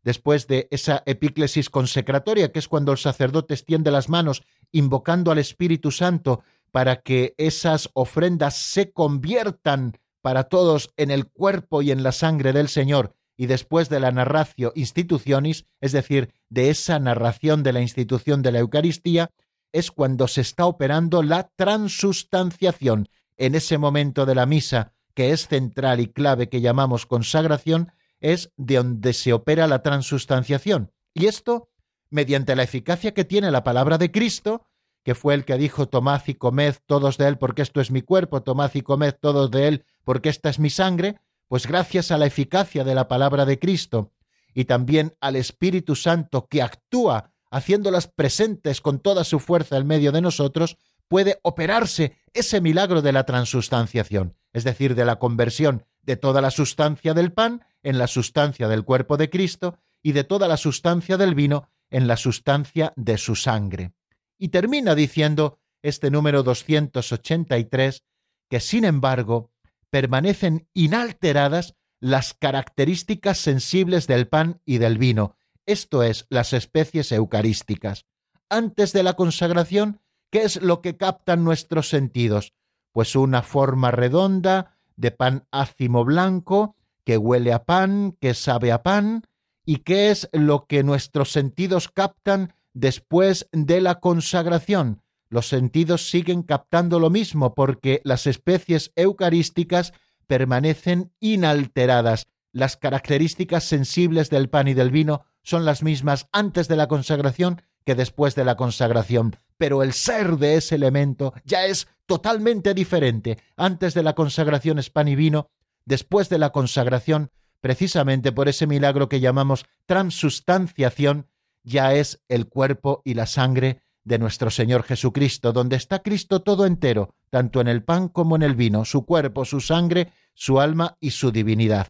[0.03, 5.38] Después de esa epíclesis consecratoria, que es cuando el sacerdote extiende las manos invocando al
[5.38, 12.01] Espíritu Santo para que esas ofrendas se conviertan para todos en el cuerpo y en
[12.01, 17.64] la sangre del Señor, y después de la narratio institutionis, es decir, de esa narración
[17.64, 19.32] de la institución de la Eucaristía,
[19.72, 23.08] es cuando se está operando la transustanciación.
[23.38, 28.52] En ese momento de la misa, que es central y clave que llamamos consagración, es
[28.58, 30.92] de donde se opera la transustanciación.
[31.14, 31.70] Y esto,
[32.10, 34.66] mediante la eficacia que tiene la palabra de Cristo,
[35.02, 38.02] que fue el que dijo, tomad y comed todos de él, porque esto es mi
[38.02, 42.18] cuerpo, tomad y comed todos de él, porque esta es mi sangre, pues gracias a
[42.18, 44.14] la eficacia de la palabra de Cristo
[44.54, 50.12] y también al Espíritu Santo que actúa haciéndolas presentes con toda su fuerza en medio
[50.12, 50.78] de nosotros,
[51.08, 56.52] puede operarse ese milagro de la transustanciación, es decir, de la conversión de toda la
[56.52, 61.18] sustancia del pan en la sustancia del cuerpo de Cristo y de toda la sustancia
[61.18, 63.93] del vino en la sustancia de su sangre.
[64.38, 68.04] Y termina diciendo este número 283
[68.47, 69.52] que, sin embargo,
[69.90, 75.36] permanecen inalteradas las características sensibles del pan y del vino,
[75.70, 78.08] esto es, las especies eucarísticas.
[78.50, 82.54] Antes de la consagración, ¿qué es lo que captan nuestros sentidos?
[82.92, 88.82] Pues una forma redonda de pan ácimo blanco, que huele a pan, que sabe a
[88.82, 89.28] pan,
[89.64, 95.04] y qué es lo que nuestros sentidos captan después de la consagración.
[95.30, 99.93] Los sentidos siguen captando lo mismo porque las especies eucarísticas
[100.27, 102.27] permanecen inalteradas.
[102.51, 107.61] Las características sensibles del pan y del vino son las mismas antes de la consagración
[107.86, 113.38] que después de la consagración, pero el ser de ese elemento ya es totalmente diferente.
[113.55, 115.49] Antes de la consagración es pan y vino,
[115.86, 121.27] después de la consagración, precisamente por ese milagro que llamamos transustanciación,
[121.63, 126.66] ya es el cuerpo y la sangre de nuestro Señor Jesucristo, donde está Cristo todo
[126.66, 130.97] entero, tanto en el pan como en el vino, su cuerpo, su sangre, su alma
[130.99, 131.88] y su divinidad.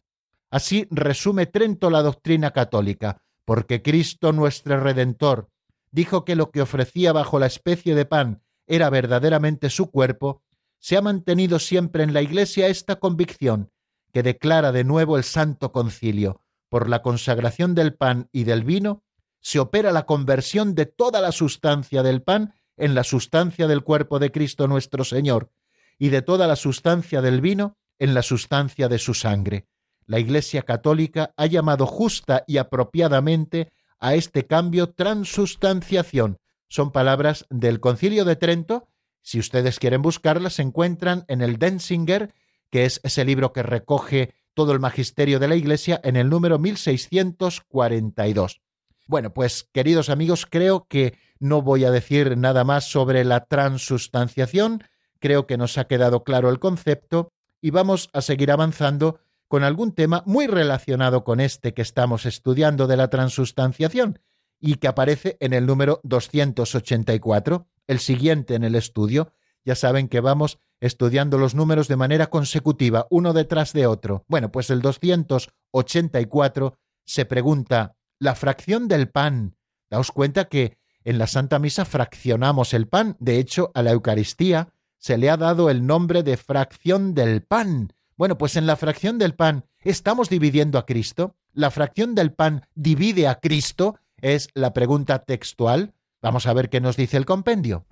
[0.50, 5.48] Así resume Trento la doctrina católica, porque Cristo nuestro Redentor
[5.92, 10.42] dijo que lo que ofrecía bajo la especie de pan era verdaderamente su cuerpo,
[10.78, 13.70] se ha mantenido siempre en la Iglesia esta convicción,
[14.12, 19.04] que declara de nuevo el Santo Concilio, por la consagración del pan y del vino,
[19.40, 24.18] se opera la conversión de toda la sustancia del pan en la sustancia del cuerpo
[24.18, 25.50] de Cristo nuestro Señor,
[25.98, 29.66] y de toda la sustancia del vino en la sustancia de su sangre.
[30.06, 33.70] La Iglesia Católica ha llamado justa y apropiadamente
[34.00, 36.38] a este cambio transustanciación.
[36.68, 38.88] Son palabras del Concilio de Trento.
[39.20, 42.32] Si ustedes quieren buscarlas, se encuentran en el Denzinger,
[42.70, 46.58] que es ese libro que recoge todo el magisterio de la Iglesia, en el número
[46.58, 48.62] 1642.
[49.10, 54.84] Bueno, pues queridos amigos, creo que no voy a decir nada más sobre la transustanciación,
[55.18, 59.96] creo que nos ha quedado claro el concepto y vamos a seguir avanzando con algún
[59.96, 64.20] tema muy relacionado con este que estamos estudiando de la transustanciación
[64.60, 69.32] y que aparece en el número 284, el siguiente en el estudio.
[69.64, 74.24] Ya saben que vamos estudiando los números de manera consecutiva, uno detrás de otro.
[74.28, 79.56] Bueno, pues el 284 se pregunta, la fracción del pan.
[79.90, 83.16] Daos cuenta que en la Santa Misa fraccionamos el pan.
[83.18, 84.68] De hecho, a la Eucaristía
[84.98, 87.92] se le ha dado el nombre de fracción del pan.
[88.16, 91.34] Bueno, pues en la fracción del pan estamos dividiendo a Cristo.
[91.52, 93.98] La fracción del pan divide a Cristo.
[94.18, 95.94] Es la pregunta textual.
[96.20, 97.86] Vamos a ver qué nos dice el compendio.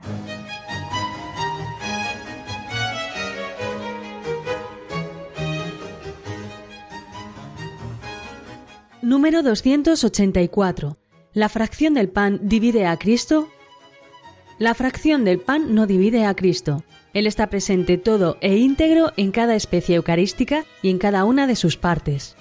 [9.09, 10.99] Número 284.
[11.33, 13.49] ¿La fracción del pan divide a Cristo?
[14.59, 16.85] La fracción del pan no divide a Cristo.
[17.15, 21.57] Él está presente todo e íntegro en cada especie eucarística y en cada una de
[21.57, 22.37] sus partes.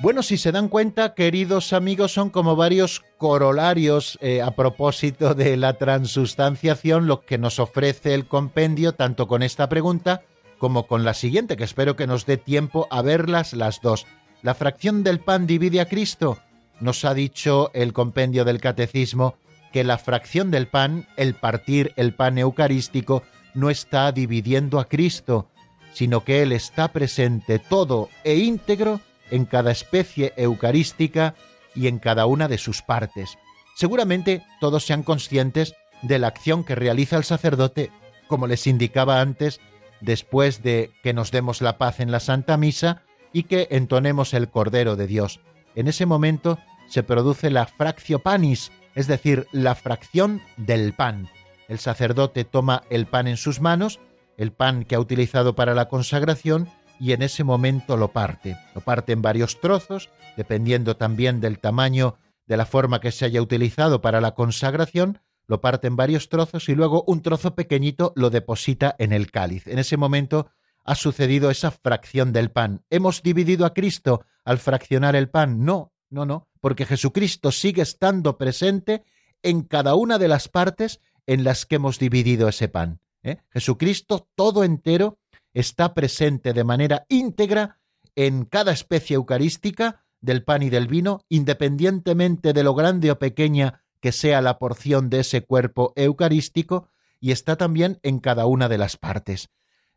[0.00, 5.56] Bueno, si se dan cuenta, queridos amigos, son como varios corolarios eh, a propósito de
[5.56, 10.22] la transustanciación, lo que nos ofrece el compendio, tanto con esta pregunta
[10.58, 14.06] como con la siguiente, que espero que nos dé tiempo a verlas las dos.
[14.40, 16.38] ¿La fracción del pan divide a Cristo?
[16.78, 19.34] Nos ha dicho el compendio del catecismo
[19.72, 25.48] que la fracción del pan, el partir el pan eucarístico, no está dividiendo a Cristo,
[25.92, 31.34] sino que Él está presente todo e íntegro en cada especie eucarística
[31.74, 33.38] y en cada una de sus partes.
[33.74, 37.90] Seguramente todos sean conscientes de la acción que realiza el sacerdote,
[38.26, 39.60] como les indicaba antes,
[40.00, 43.02] después de que nos demos la paz en la Santa Misa
[43.32, 45.40] y que entonemos el Cordero de Dios.
[45.74, 46.58] En ese momento
[46.88, 51.28] se produce la fractio panis, es decir, la fracción del pan.
[51.68, 54.00] El sacerdote toma el pan en sus manos,
[54.36, 56.68] el pan que ha utilizado para la consagración,
[57.00, 58.56] y en ese momento lo parte.
[58.74, 63.42] Lo parte en varios trozos, dependiendo también del tamaño de la forma que se haya
[63.42, 68.30] utilizado para la consagración, lo parte en varios trozos y luego un trozo pequeñito lo
[68.30, 69.66] deposita en el cáliz.
[69.66, 70.50] En ese momento
[70.84, 72.82] ha sucedido esa fracción del pan.
[72.90, 75.64] ¿Hemos dividido a Cristo al fraccionar el pan?
[75.64, 79.04] No, no, no, porque Jesucristo sigue estando presente
[79.42, 83.00] en cada una de las partes en las que hemos dividido ese pan.
[83.22, 83.38] ¿eh?
[83.50, 85.18] Jesucristo todo entero
[85.60, 87.78] está presente de manera íntegra
[88.14, 93.82] en cada especie eucarística del pan y del vino, independientemente de lo grande o pequeña
[94.00, 96.88] que sea la porción de ese cuerpo eucarístico,
[97.20, 99.48] y está también en cada una de las partes.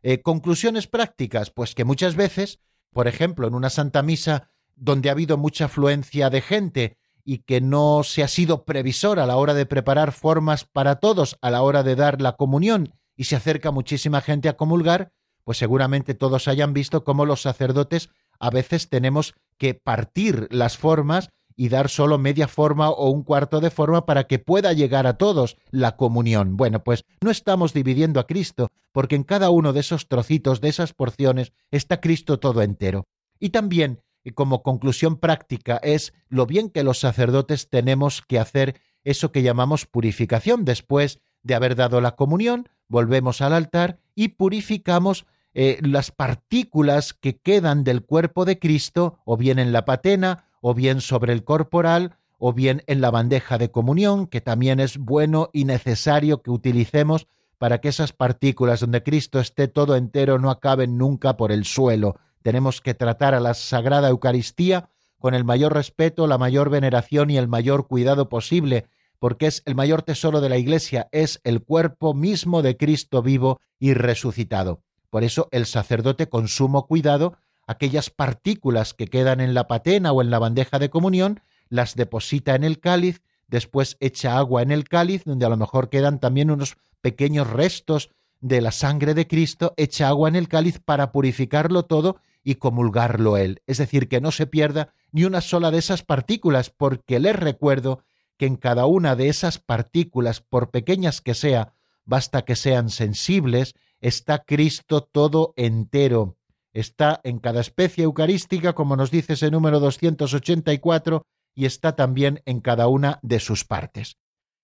[0.02, 2.58] Eh, conclusiones prácticas, pues que muchas veces,
[2.92, 7.60] por ejemplo, en una Santa Misa donde ha habido mucha afluencia de gente y que
[7.60, 11.62] no se ha sido previsor a la hora de preparar formas para todos a la
[11.62, 15.12] hora de dar la comunión y se acerca muchísima gente a comulgar,
[15.44, 21.30] pues seguramente todos hayan visto cómo los sacerdotes a veces tenemos que partir las formas
[21.56, 25.18] y dar solo media forma o un cuarto de forma para que pueda llegar a
[25.18, 26.56] todos la comunión.
[26.56, 30.68] Bueno, pues no estamos dividiendo a Cristo, porque en cada uno de esos trocitos, de
[30.68, 33.06] esas porciones, está Cristo todo entero.
[33.38, 34.00] Y también,
[34.34, 39.86] como conclusión práctica, es lo bien que los sacerdotes tenemos que hacer eso que llamamos
[39.86, 40.64] purificación.
[40.64, 47.38] Después de haber dado la comunión, volvemos al altar y purificamos eh, las partículas que
[47.38, 52.16] quedan del cuerpo de Cristo, o bien en la patena, o bien sobre el corporal,
[52.38, 57.26] o bien en la bandeja de comunión, que también es bueno y necesario que utilicemos
[57.58, 62.16] para que esas partículas donde Cristo esté todo entero no acaben nunca por el suelo.
[62.42, 67.38] Tenemos que tratar a la Sagrada Eucaristía con el mayor respeto, la mayor veneración y
[67.38, 68.86] el mayor cuidado posible,
[69.22, 73.60] porque es el mayor tesoro de la Iglesia, es el cuerpo mismo de Cristo vivo
[73.78, 74.82] y resucitado.
[75.10, 80.22] Por eso el sacerdote con sumo cuidado aquellas partículas que quedan en la patena o
[80.22, 84.88] en la bandeja de comunión, las deposita en el cáliz, después echa agua en el
[84.88, 88.10] cáliz, donde a lo mejor quedan también unos pequeños restos
[88.40, 93.36] de la sangre de Cristo, echa agua en el cáliz para purificarlo todo y comulgarlo
[93.36, 93.62] él.
[93.68, 98.02] Es decir, que no se pierda ni una sola de esas partículas, porque les recuerdo
[98.42, 101.74] que en cada una de esas partículas, por pequeñas que sea,
[102.04, 106.36] basta que sean sensibles, está Cristo todo entero.
[106.72, 111.24] Está en cada especie eucarística, como nos dice ese número 284,
[111.54, 114.16] y está también en cada una de sus partes.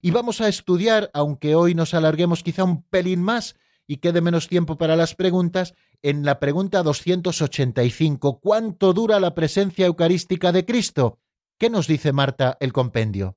[0.03, 3.55] Y vamos a estudiar, aunque hoy nos alarguemos quizá un pelín más
[3.87, 9.87] y quede menos tiempo para las preguntas, en la pregunta 285, ¿cuánto dura la presencia
[9.87, 11.21] eucarística de Cristo?
[11.59, 13.37] ¿Qué nos dice Marta el compendio?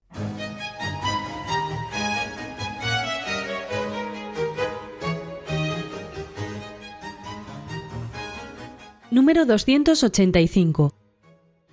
[9.11, 10.95] Número 285.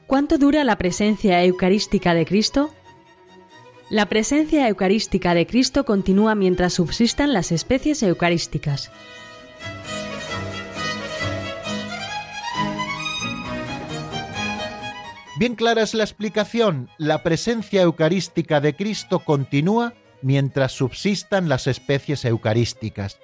[0.08, 2.74] ¿Cuánto dura la presencia eucarística de Cristo?
[3.90, 8.90] La presencia eucarística de Cristo continúa mientras subsistan las especies eucarísticas.
[15.38, 16.90] Bien clara es la explicación.
[16.98, 23.20] La presencia eucarística de Cristo continúa mientras subsistan las especies eucarísticas.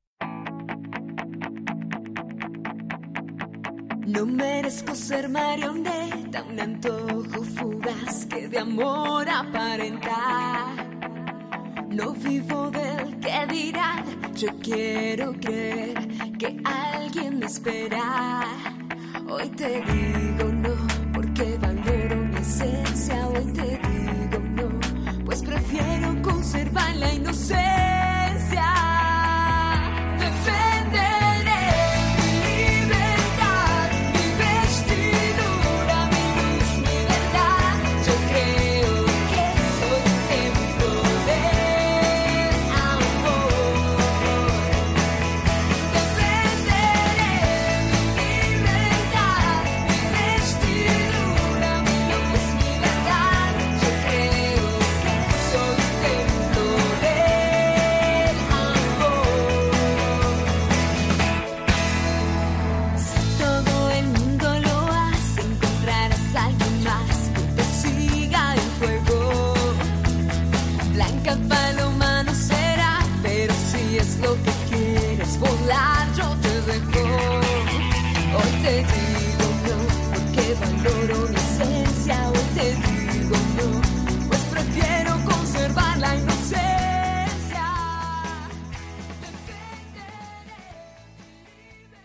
[4.07, 10.85] No merezco ser marioneta, un antojo fugaz que de amor aparentar.
[11.89, 16.07] No vivo del que dirán, yo quiero creer
[16.39, 18.84] que alguien me espera.
[19.27, 20.75] Hoy te digo no,
[21.15, 23.27] porque valoro mi esencia.
[23.29, 27.65] Hoy te digo no, pues prefiero conservar la inocencia.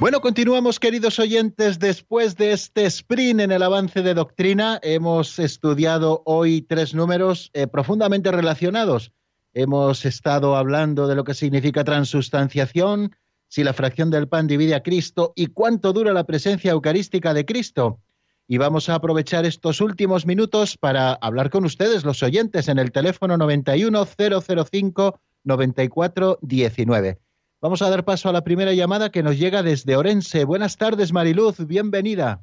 [0.00, 1.78] Bueno, continuamos, queridos oyentes.
[1.78, 7.66] Después de este sprint en el avance de doctrina, hemos estudiado hoy tres números eh,
[7.66, 9.12] profundamente relacionados.
[9.52, 13.14] Hemos estado hablando de lo que significa transustanciación,
[13.48, 17.44] si la fracción del pan divide a Cristo y cuánto dura la presencia eucarística de
[17.44, 18.00] Cristo.
[18.48, 22.90] y vamos a aprovechar estos últimos minutos para hablar con ustedes, los oyentes, en el
[22.90, 27.18] teléfono 91005 9419.
[27.62, 30.46] Vamos a dar paso a la primera llamada que nos llega desde Orense.
[30.46, 32.40] Buenas tardes, Mariluz, bienvenida.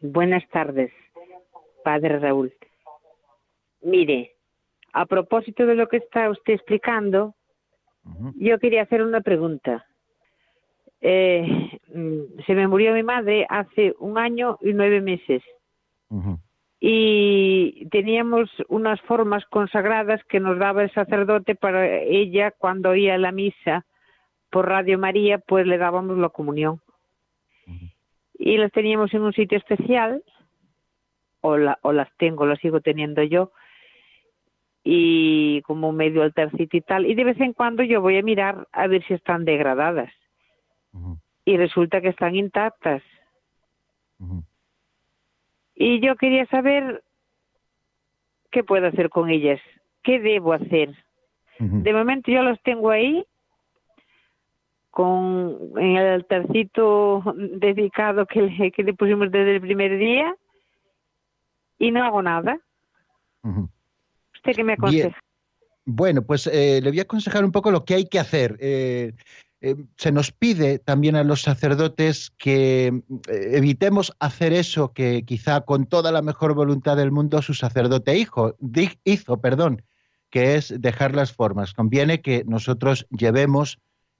[0.00, 0.92] Buenas tardes,
[1.82, 2.52] padre Raúl.
[3.82, 4.36] Mire,
[4.92, 7.34] a propósito de lo que está usted explicando,
[8.36, 9.84] yo quería hacer una pregunta.
[11.00, 11.42] Eh,
[11.92, 15.42] mm, se me murió mi madre hace un año y nueve meses.
[16.78, 23.32] Y teníamos unas formas consagradas que nos daba el sacerdote para ella cuando oía la
[23.32, 23.84] misa
[24.56, 26.80] por Radio María, pues le dábamos la comunión.
[28.38, 30.22] Y las teníamos en un sitio especial,
[31.42, 33.52] o, la, o las tengo, las sigo teniendo yo,
[34.82, 37.04] y como medio altarcito y tal.
[37.04, 40.10] Y de vez en cuando yo voy a mirar a ver si están degradadas
[41.44, 43.02] y resulta que están intactas.
[45.74, 47.04] Y yo quería saber
[48.50, 49.60] qué puedo hacer con ellas,
[50.02, 50.96] qué debo hacer.
[51.58, 53.22] De momento yo las tengo ahí
[54.96, 60.34] con en el altarcito dedicado que le, que le pusimos desde el primer día
[61.78, 62.58] y no hago nada.
[64.34, 65.20] ¿Usted qué me aconseja?
[65.84, 68.56] Bueno, pues eh, le voy a aconsejar un poco lo que hay que hacer.
[68.58, 69.12] Eh,
[69.60, 75.84] eh, se nos pide también a los sacerdotes que evitemos hacer eso que quizá con
[75.84, 78.56] toda la mejor voluntad del mundo su sacerdote hijo,
[79.04, 79.82] hizo, perdón,
[80.30, 81.74] que es dejar las formas.
[81.74, 83.78] Conviene que nosotros llevemos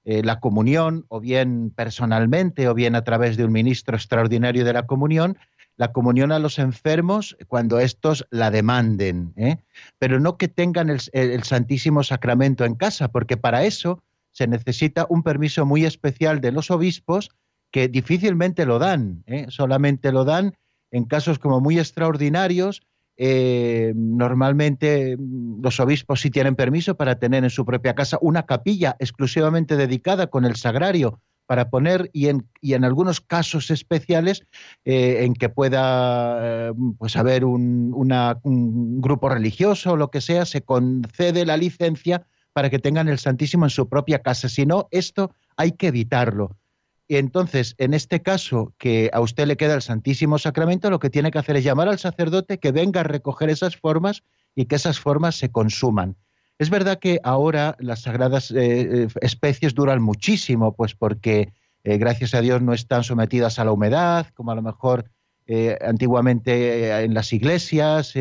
[0.09, 4.71] eh, la comunión, o bien personalmente, o bien a través de un ministro extraordinario de
[4.71, 5.37] la comunión,
[5.75, 9.35] la comunión a los enfermos cuando estos la demanden,
[9.99, 14.01] pero no que tengan el Santísimo Sacramento en casa, porque para eso
[14.31, 17.29] se necesita un permiso muy especial de los obispos
[17.71, 19.47] que difícilmente lo dan, ¿eh?
[19.49, 20.55] solamente lo dan
[20.91, 22.81] en casos como muy extraordinarios.
[23.17, 28.45] Eh, normalmente mm, los obispos sí tienen permiso para tener en su propia casa una
[28.45, 34.45] capilla exclusivamente dedicada con el sagrario para poner y en, y en algunos casos especiales
[34.85, 40.61] eh, en que pueda pues haber un, un grupo religioso o lo que sea, se
[40.61, 44.49] concede la licencia para que tengan el Santísimo en su propia casa.
[44.49, 46.57] Si no, esto hay que evitarlo.
[47.07, 51.09] Y entonces, en este caso, que a usted le queda el Santísimo Sacramento, lo que
[51.09, 54.23] tiene que hacer es llamar al sacerdote que venga a recoger esas formas
[54.55, 56.17] y que esas formas se consuman.
[56.59, 58.55] Es verdad que ahora las sagradas eh,
[59.03, 61.53] eh, especies duran muchísimo, pues porque
[61.83, 65.09] eh, gracias a Dios no están sometidas a la humedad, como a lo mejor
[65.79, 68.13] antiguamente en las iglesias,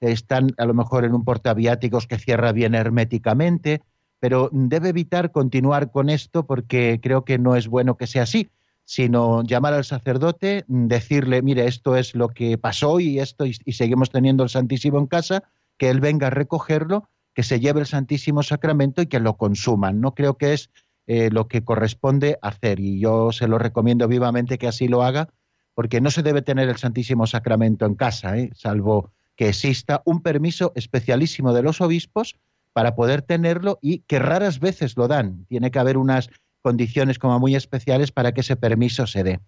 [0.00, 3.82] están a lo mejor en un portaviáticos que cierra bien herméticamente,
[4.24, 8.48] pero debe evitar continuar con esto porque creo que no es bueno que sea así,
[8.86, 14.08] sino llamar al sacerdote, decirle, mire, esto es lo que pasó y esto y, seguimos
[14.08, 15.44] teniendo el Santísimo en casa,
[15.76, 20.00] que él venga a recogerlo, que se lleve el Santísimo Sacramento y que lo consuman.
[20.00, 20.70] No creo que es
[21.06, 25.28] eh, lo que corresponde hacer y yo se lo recomiendo vivamente que así lo haga,
[25.74, 28.48] porque no se debe tener el Santísimo Sacramento en casa, ¿eh?
[28.54, 32.36] salvo que exista un permiso especialísimo de los obispos
[32.74, 35.46] para poder tenerlo y que raras veces lo dan.
[35.46, 36.28] Tiene que haber unas
[36.60, 39.40] condiciones como muy especiales para que ese permiso se dé.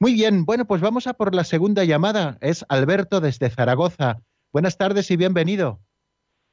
[0.00, 2.36] Muy bien, bueno, pues vamos a por la segunda llamada.
[2.40, 4.16] Es Alberto desde Zaragoza.
[4.52, 5.78] Buenas tardes y bienvenido.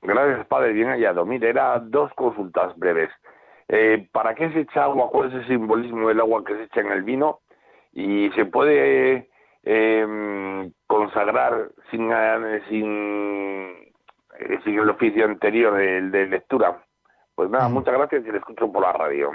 [0.02, 1.26] Gracias, padre, bien hallado.
[1.26, 3.10] Mire, era dos consultas breves.
[3.68, 5.10] Eh, ¿Para qué se echa agua?
[5.10, 7.40] ¿Cuál es el simbolismo del agua que se echa en el vino?
[7.94, 9.30] Y se puede
[9.64, 13.91] eh, consagrar sin, eh, sin,
[14.42, 16.84] eh, el oficio anterior de, lectura.
[17.36, 17.74] Pues nada, mm.
[17.74, 19.32] muchas gracias y le escucho por la radio.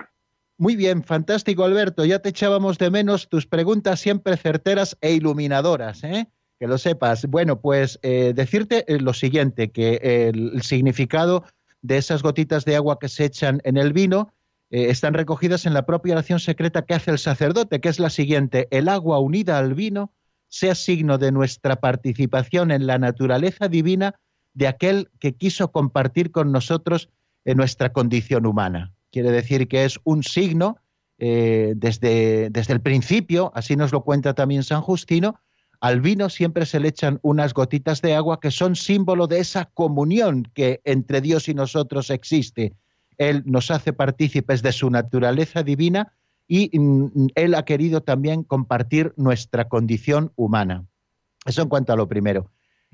[0.59, 6.02] Muy bien, fantástico Alberto, ya te echábamos de menos tus preguntas siempre certeras e iluminadoras,
[6.02, 6.28] ¿eh?
[6.59, 7.26] que lo sepas.
[7.26, 11.44] Bueno, pues eh, decirte lo siguiente, que el, significado
[11.82, 14.32] de esas gotitas de agua que se echan en el vino
[14.70, 18.66] están recogidas en la propia oración secreta que hace el sacerdote, que es la siguiente,
[18.72, 20.12] el agua unida al vino
[20.48, 24.16] sea signo de nuestra participación en la naturaleza divina
[24.57, 27.11] de aquel que quiso compartir con nosotros
[27.44, 28.94] en nuestra condición humana.
[29.12, 30.78] Quiere decir que es un signo
[31.18, 35.38] eh, desde, desde el principio, así nos lo cuenta también San Justino,
[35.80, 39.66] al vino siempre se le echan unas gotitas de agua que son símbolo de esa
[39.66, 42.72] comunión que entre Dios y nosotros existe.
[43.18, 46.14] Él nos hace partícipes de su naturaleza divina
[46.48, 50.86] y mm, Él ha querido también compartir nuestra condición humana.
[51.44, 52.50] Eso en cuanto a lo primero.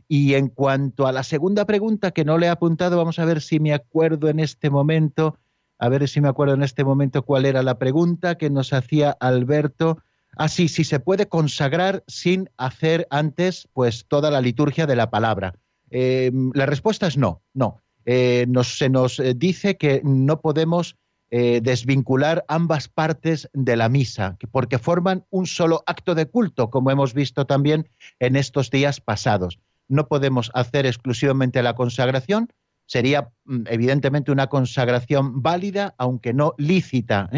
[0.09, 3.41] Y en cuanto a la segunda pregunta que no le he apuntado, vamos a ver
[3.41, 5.39] si me acuerdo en este momento,
[5.79, 9.17] a ver si me acuerdo en este momento cuál era la pregunta que nos hacía
[9.21, 9.99] Alberto.
[10.37, 15.11] Ah, sí, sí, se puede consagrar sin hacer antes pues toda la liturgia de la
[15.11, 15.55] palabra.
[15.91, 17.79] Em, la respuesta es no, no.
[18.05, 20.97] Eh, se nos eh, dice que no podemos
[21.31, 26.91] eh, desvincular ambas partes de la misa, porque forman un solo acto de culto, como
[26.91, 27.89] hemos visto también
[28.19, 29.59] en estos días pasados.
[29.93, 32.49] No podemos hacer exclusivamente la consagración,
[32.87, 37.29] sería mm, evidentemente una consagración válida, aunque no lícita.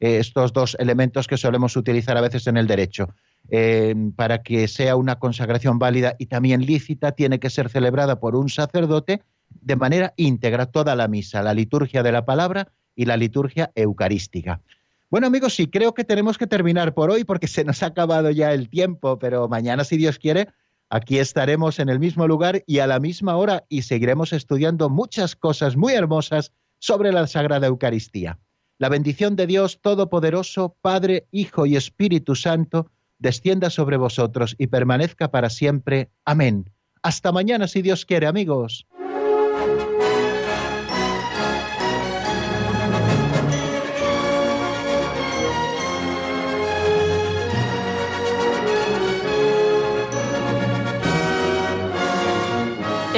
[0.00, 3.08] estos dos elementos que solemos utilizar a veces en el derecho.
[4.16, 8.48] para que sea una consagración válida y también lícita, tiene que ser celebrada por un
[8.48, 9.22] sacerdote
[9.60, 14.60] de manera íntegra toda la misa, la liturgia de la palabra y la liturgia eucarística.
[15.10, 18.30] Bueno amigos, sí, creo que tenemos que terminar por hoy porque se nos ha acabado
[18.30, 20.48] ya el tiempo, pero mañana, si Dios quiere,
[20.94, 25.34] aquí estaremos en el mismo lugar y a la misma hora y seguiremos estudiando muchas
[25.34, 28.38] cosas muy hermosas sobre la Sagrada Eucaristía.
[28.78, 35.32] La bendición de Dios Todopoderoso, Padre, Hijo y Espíritu Santo, descienda sobre vosotros y permanezca
[35.32, 36.10] para siempre.
[36.24, 36.70] Amén.
[37.02, 38.86] Hasta mañana, si Dios quiere, amigos.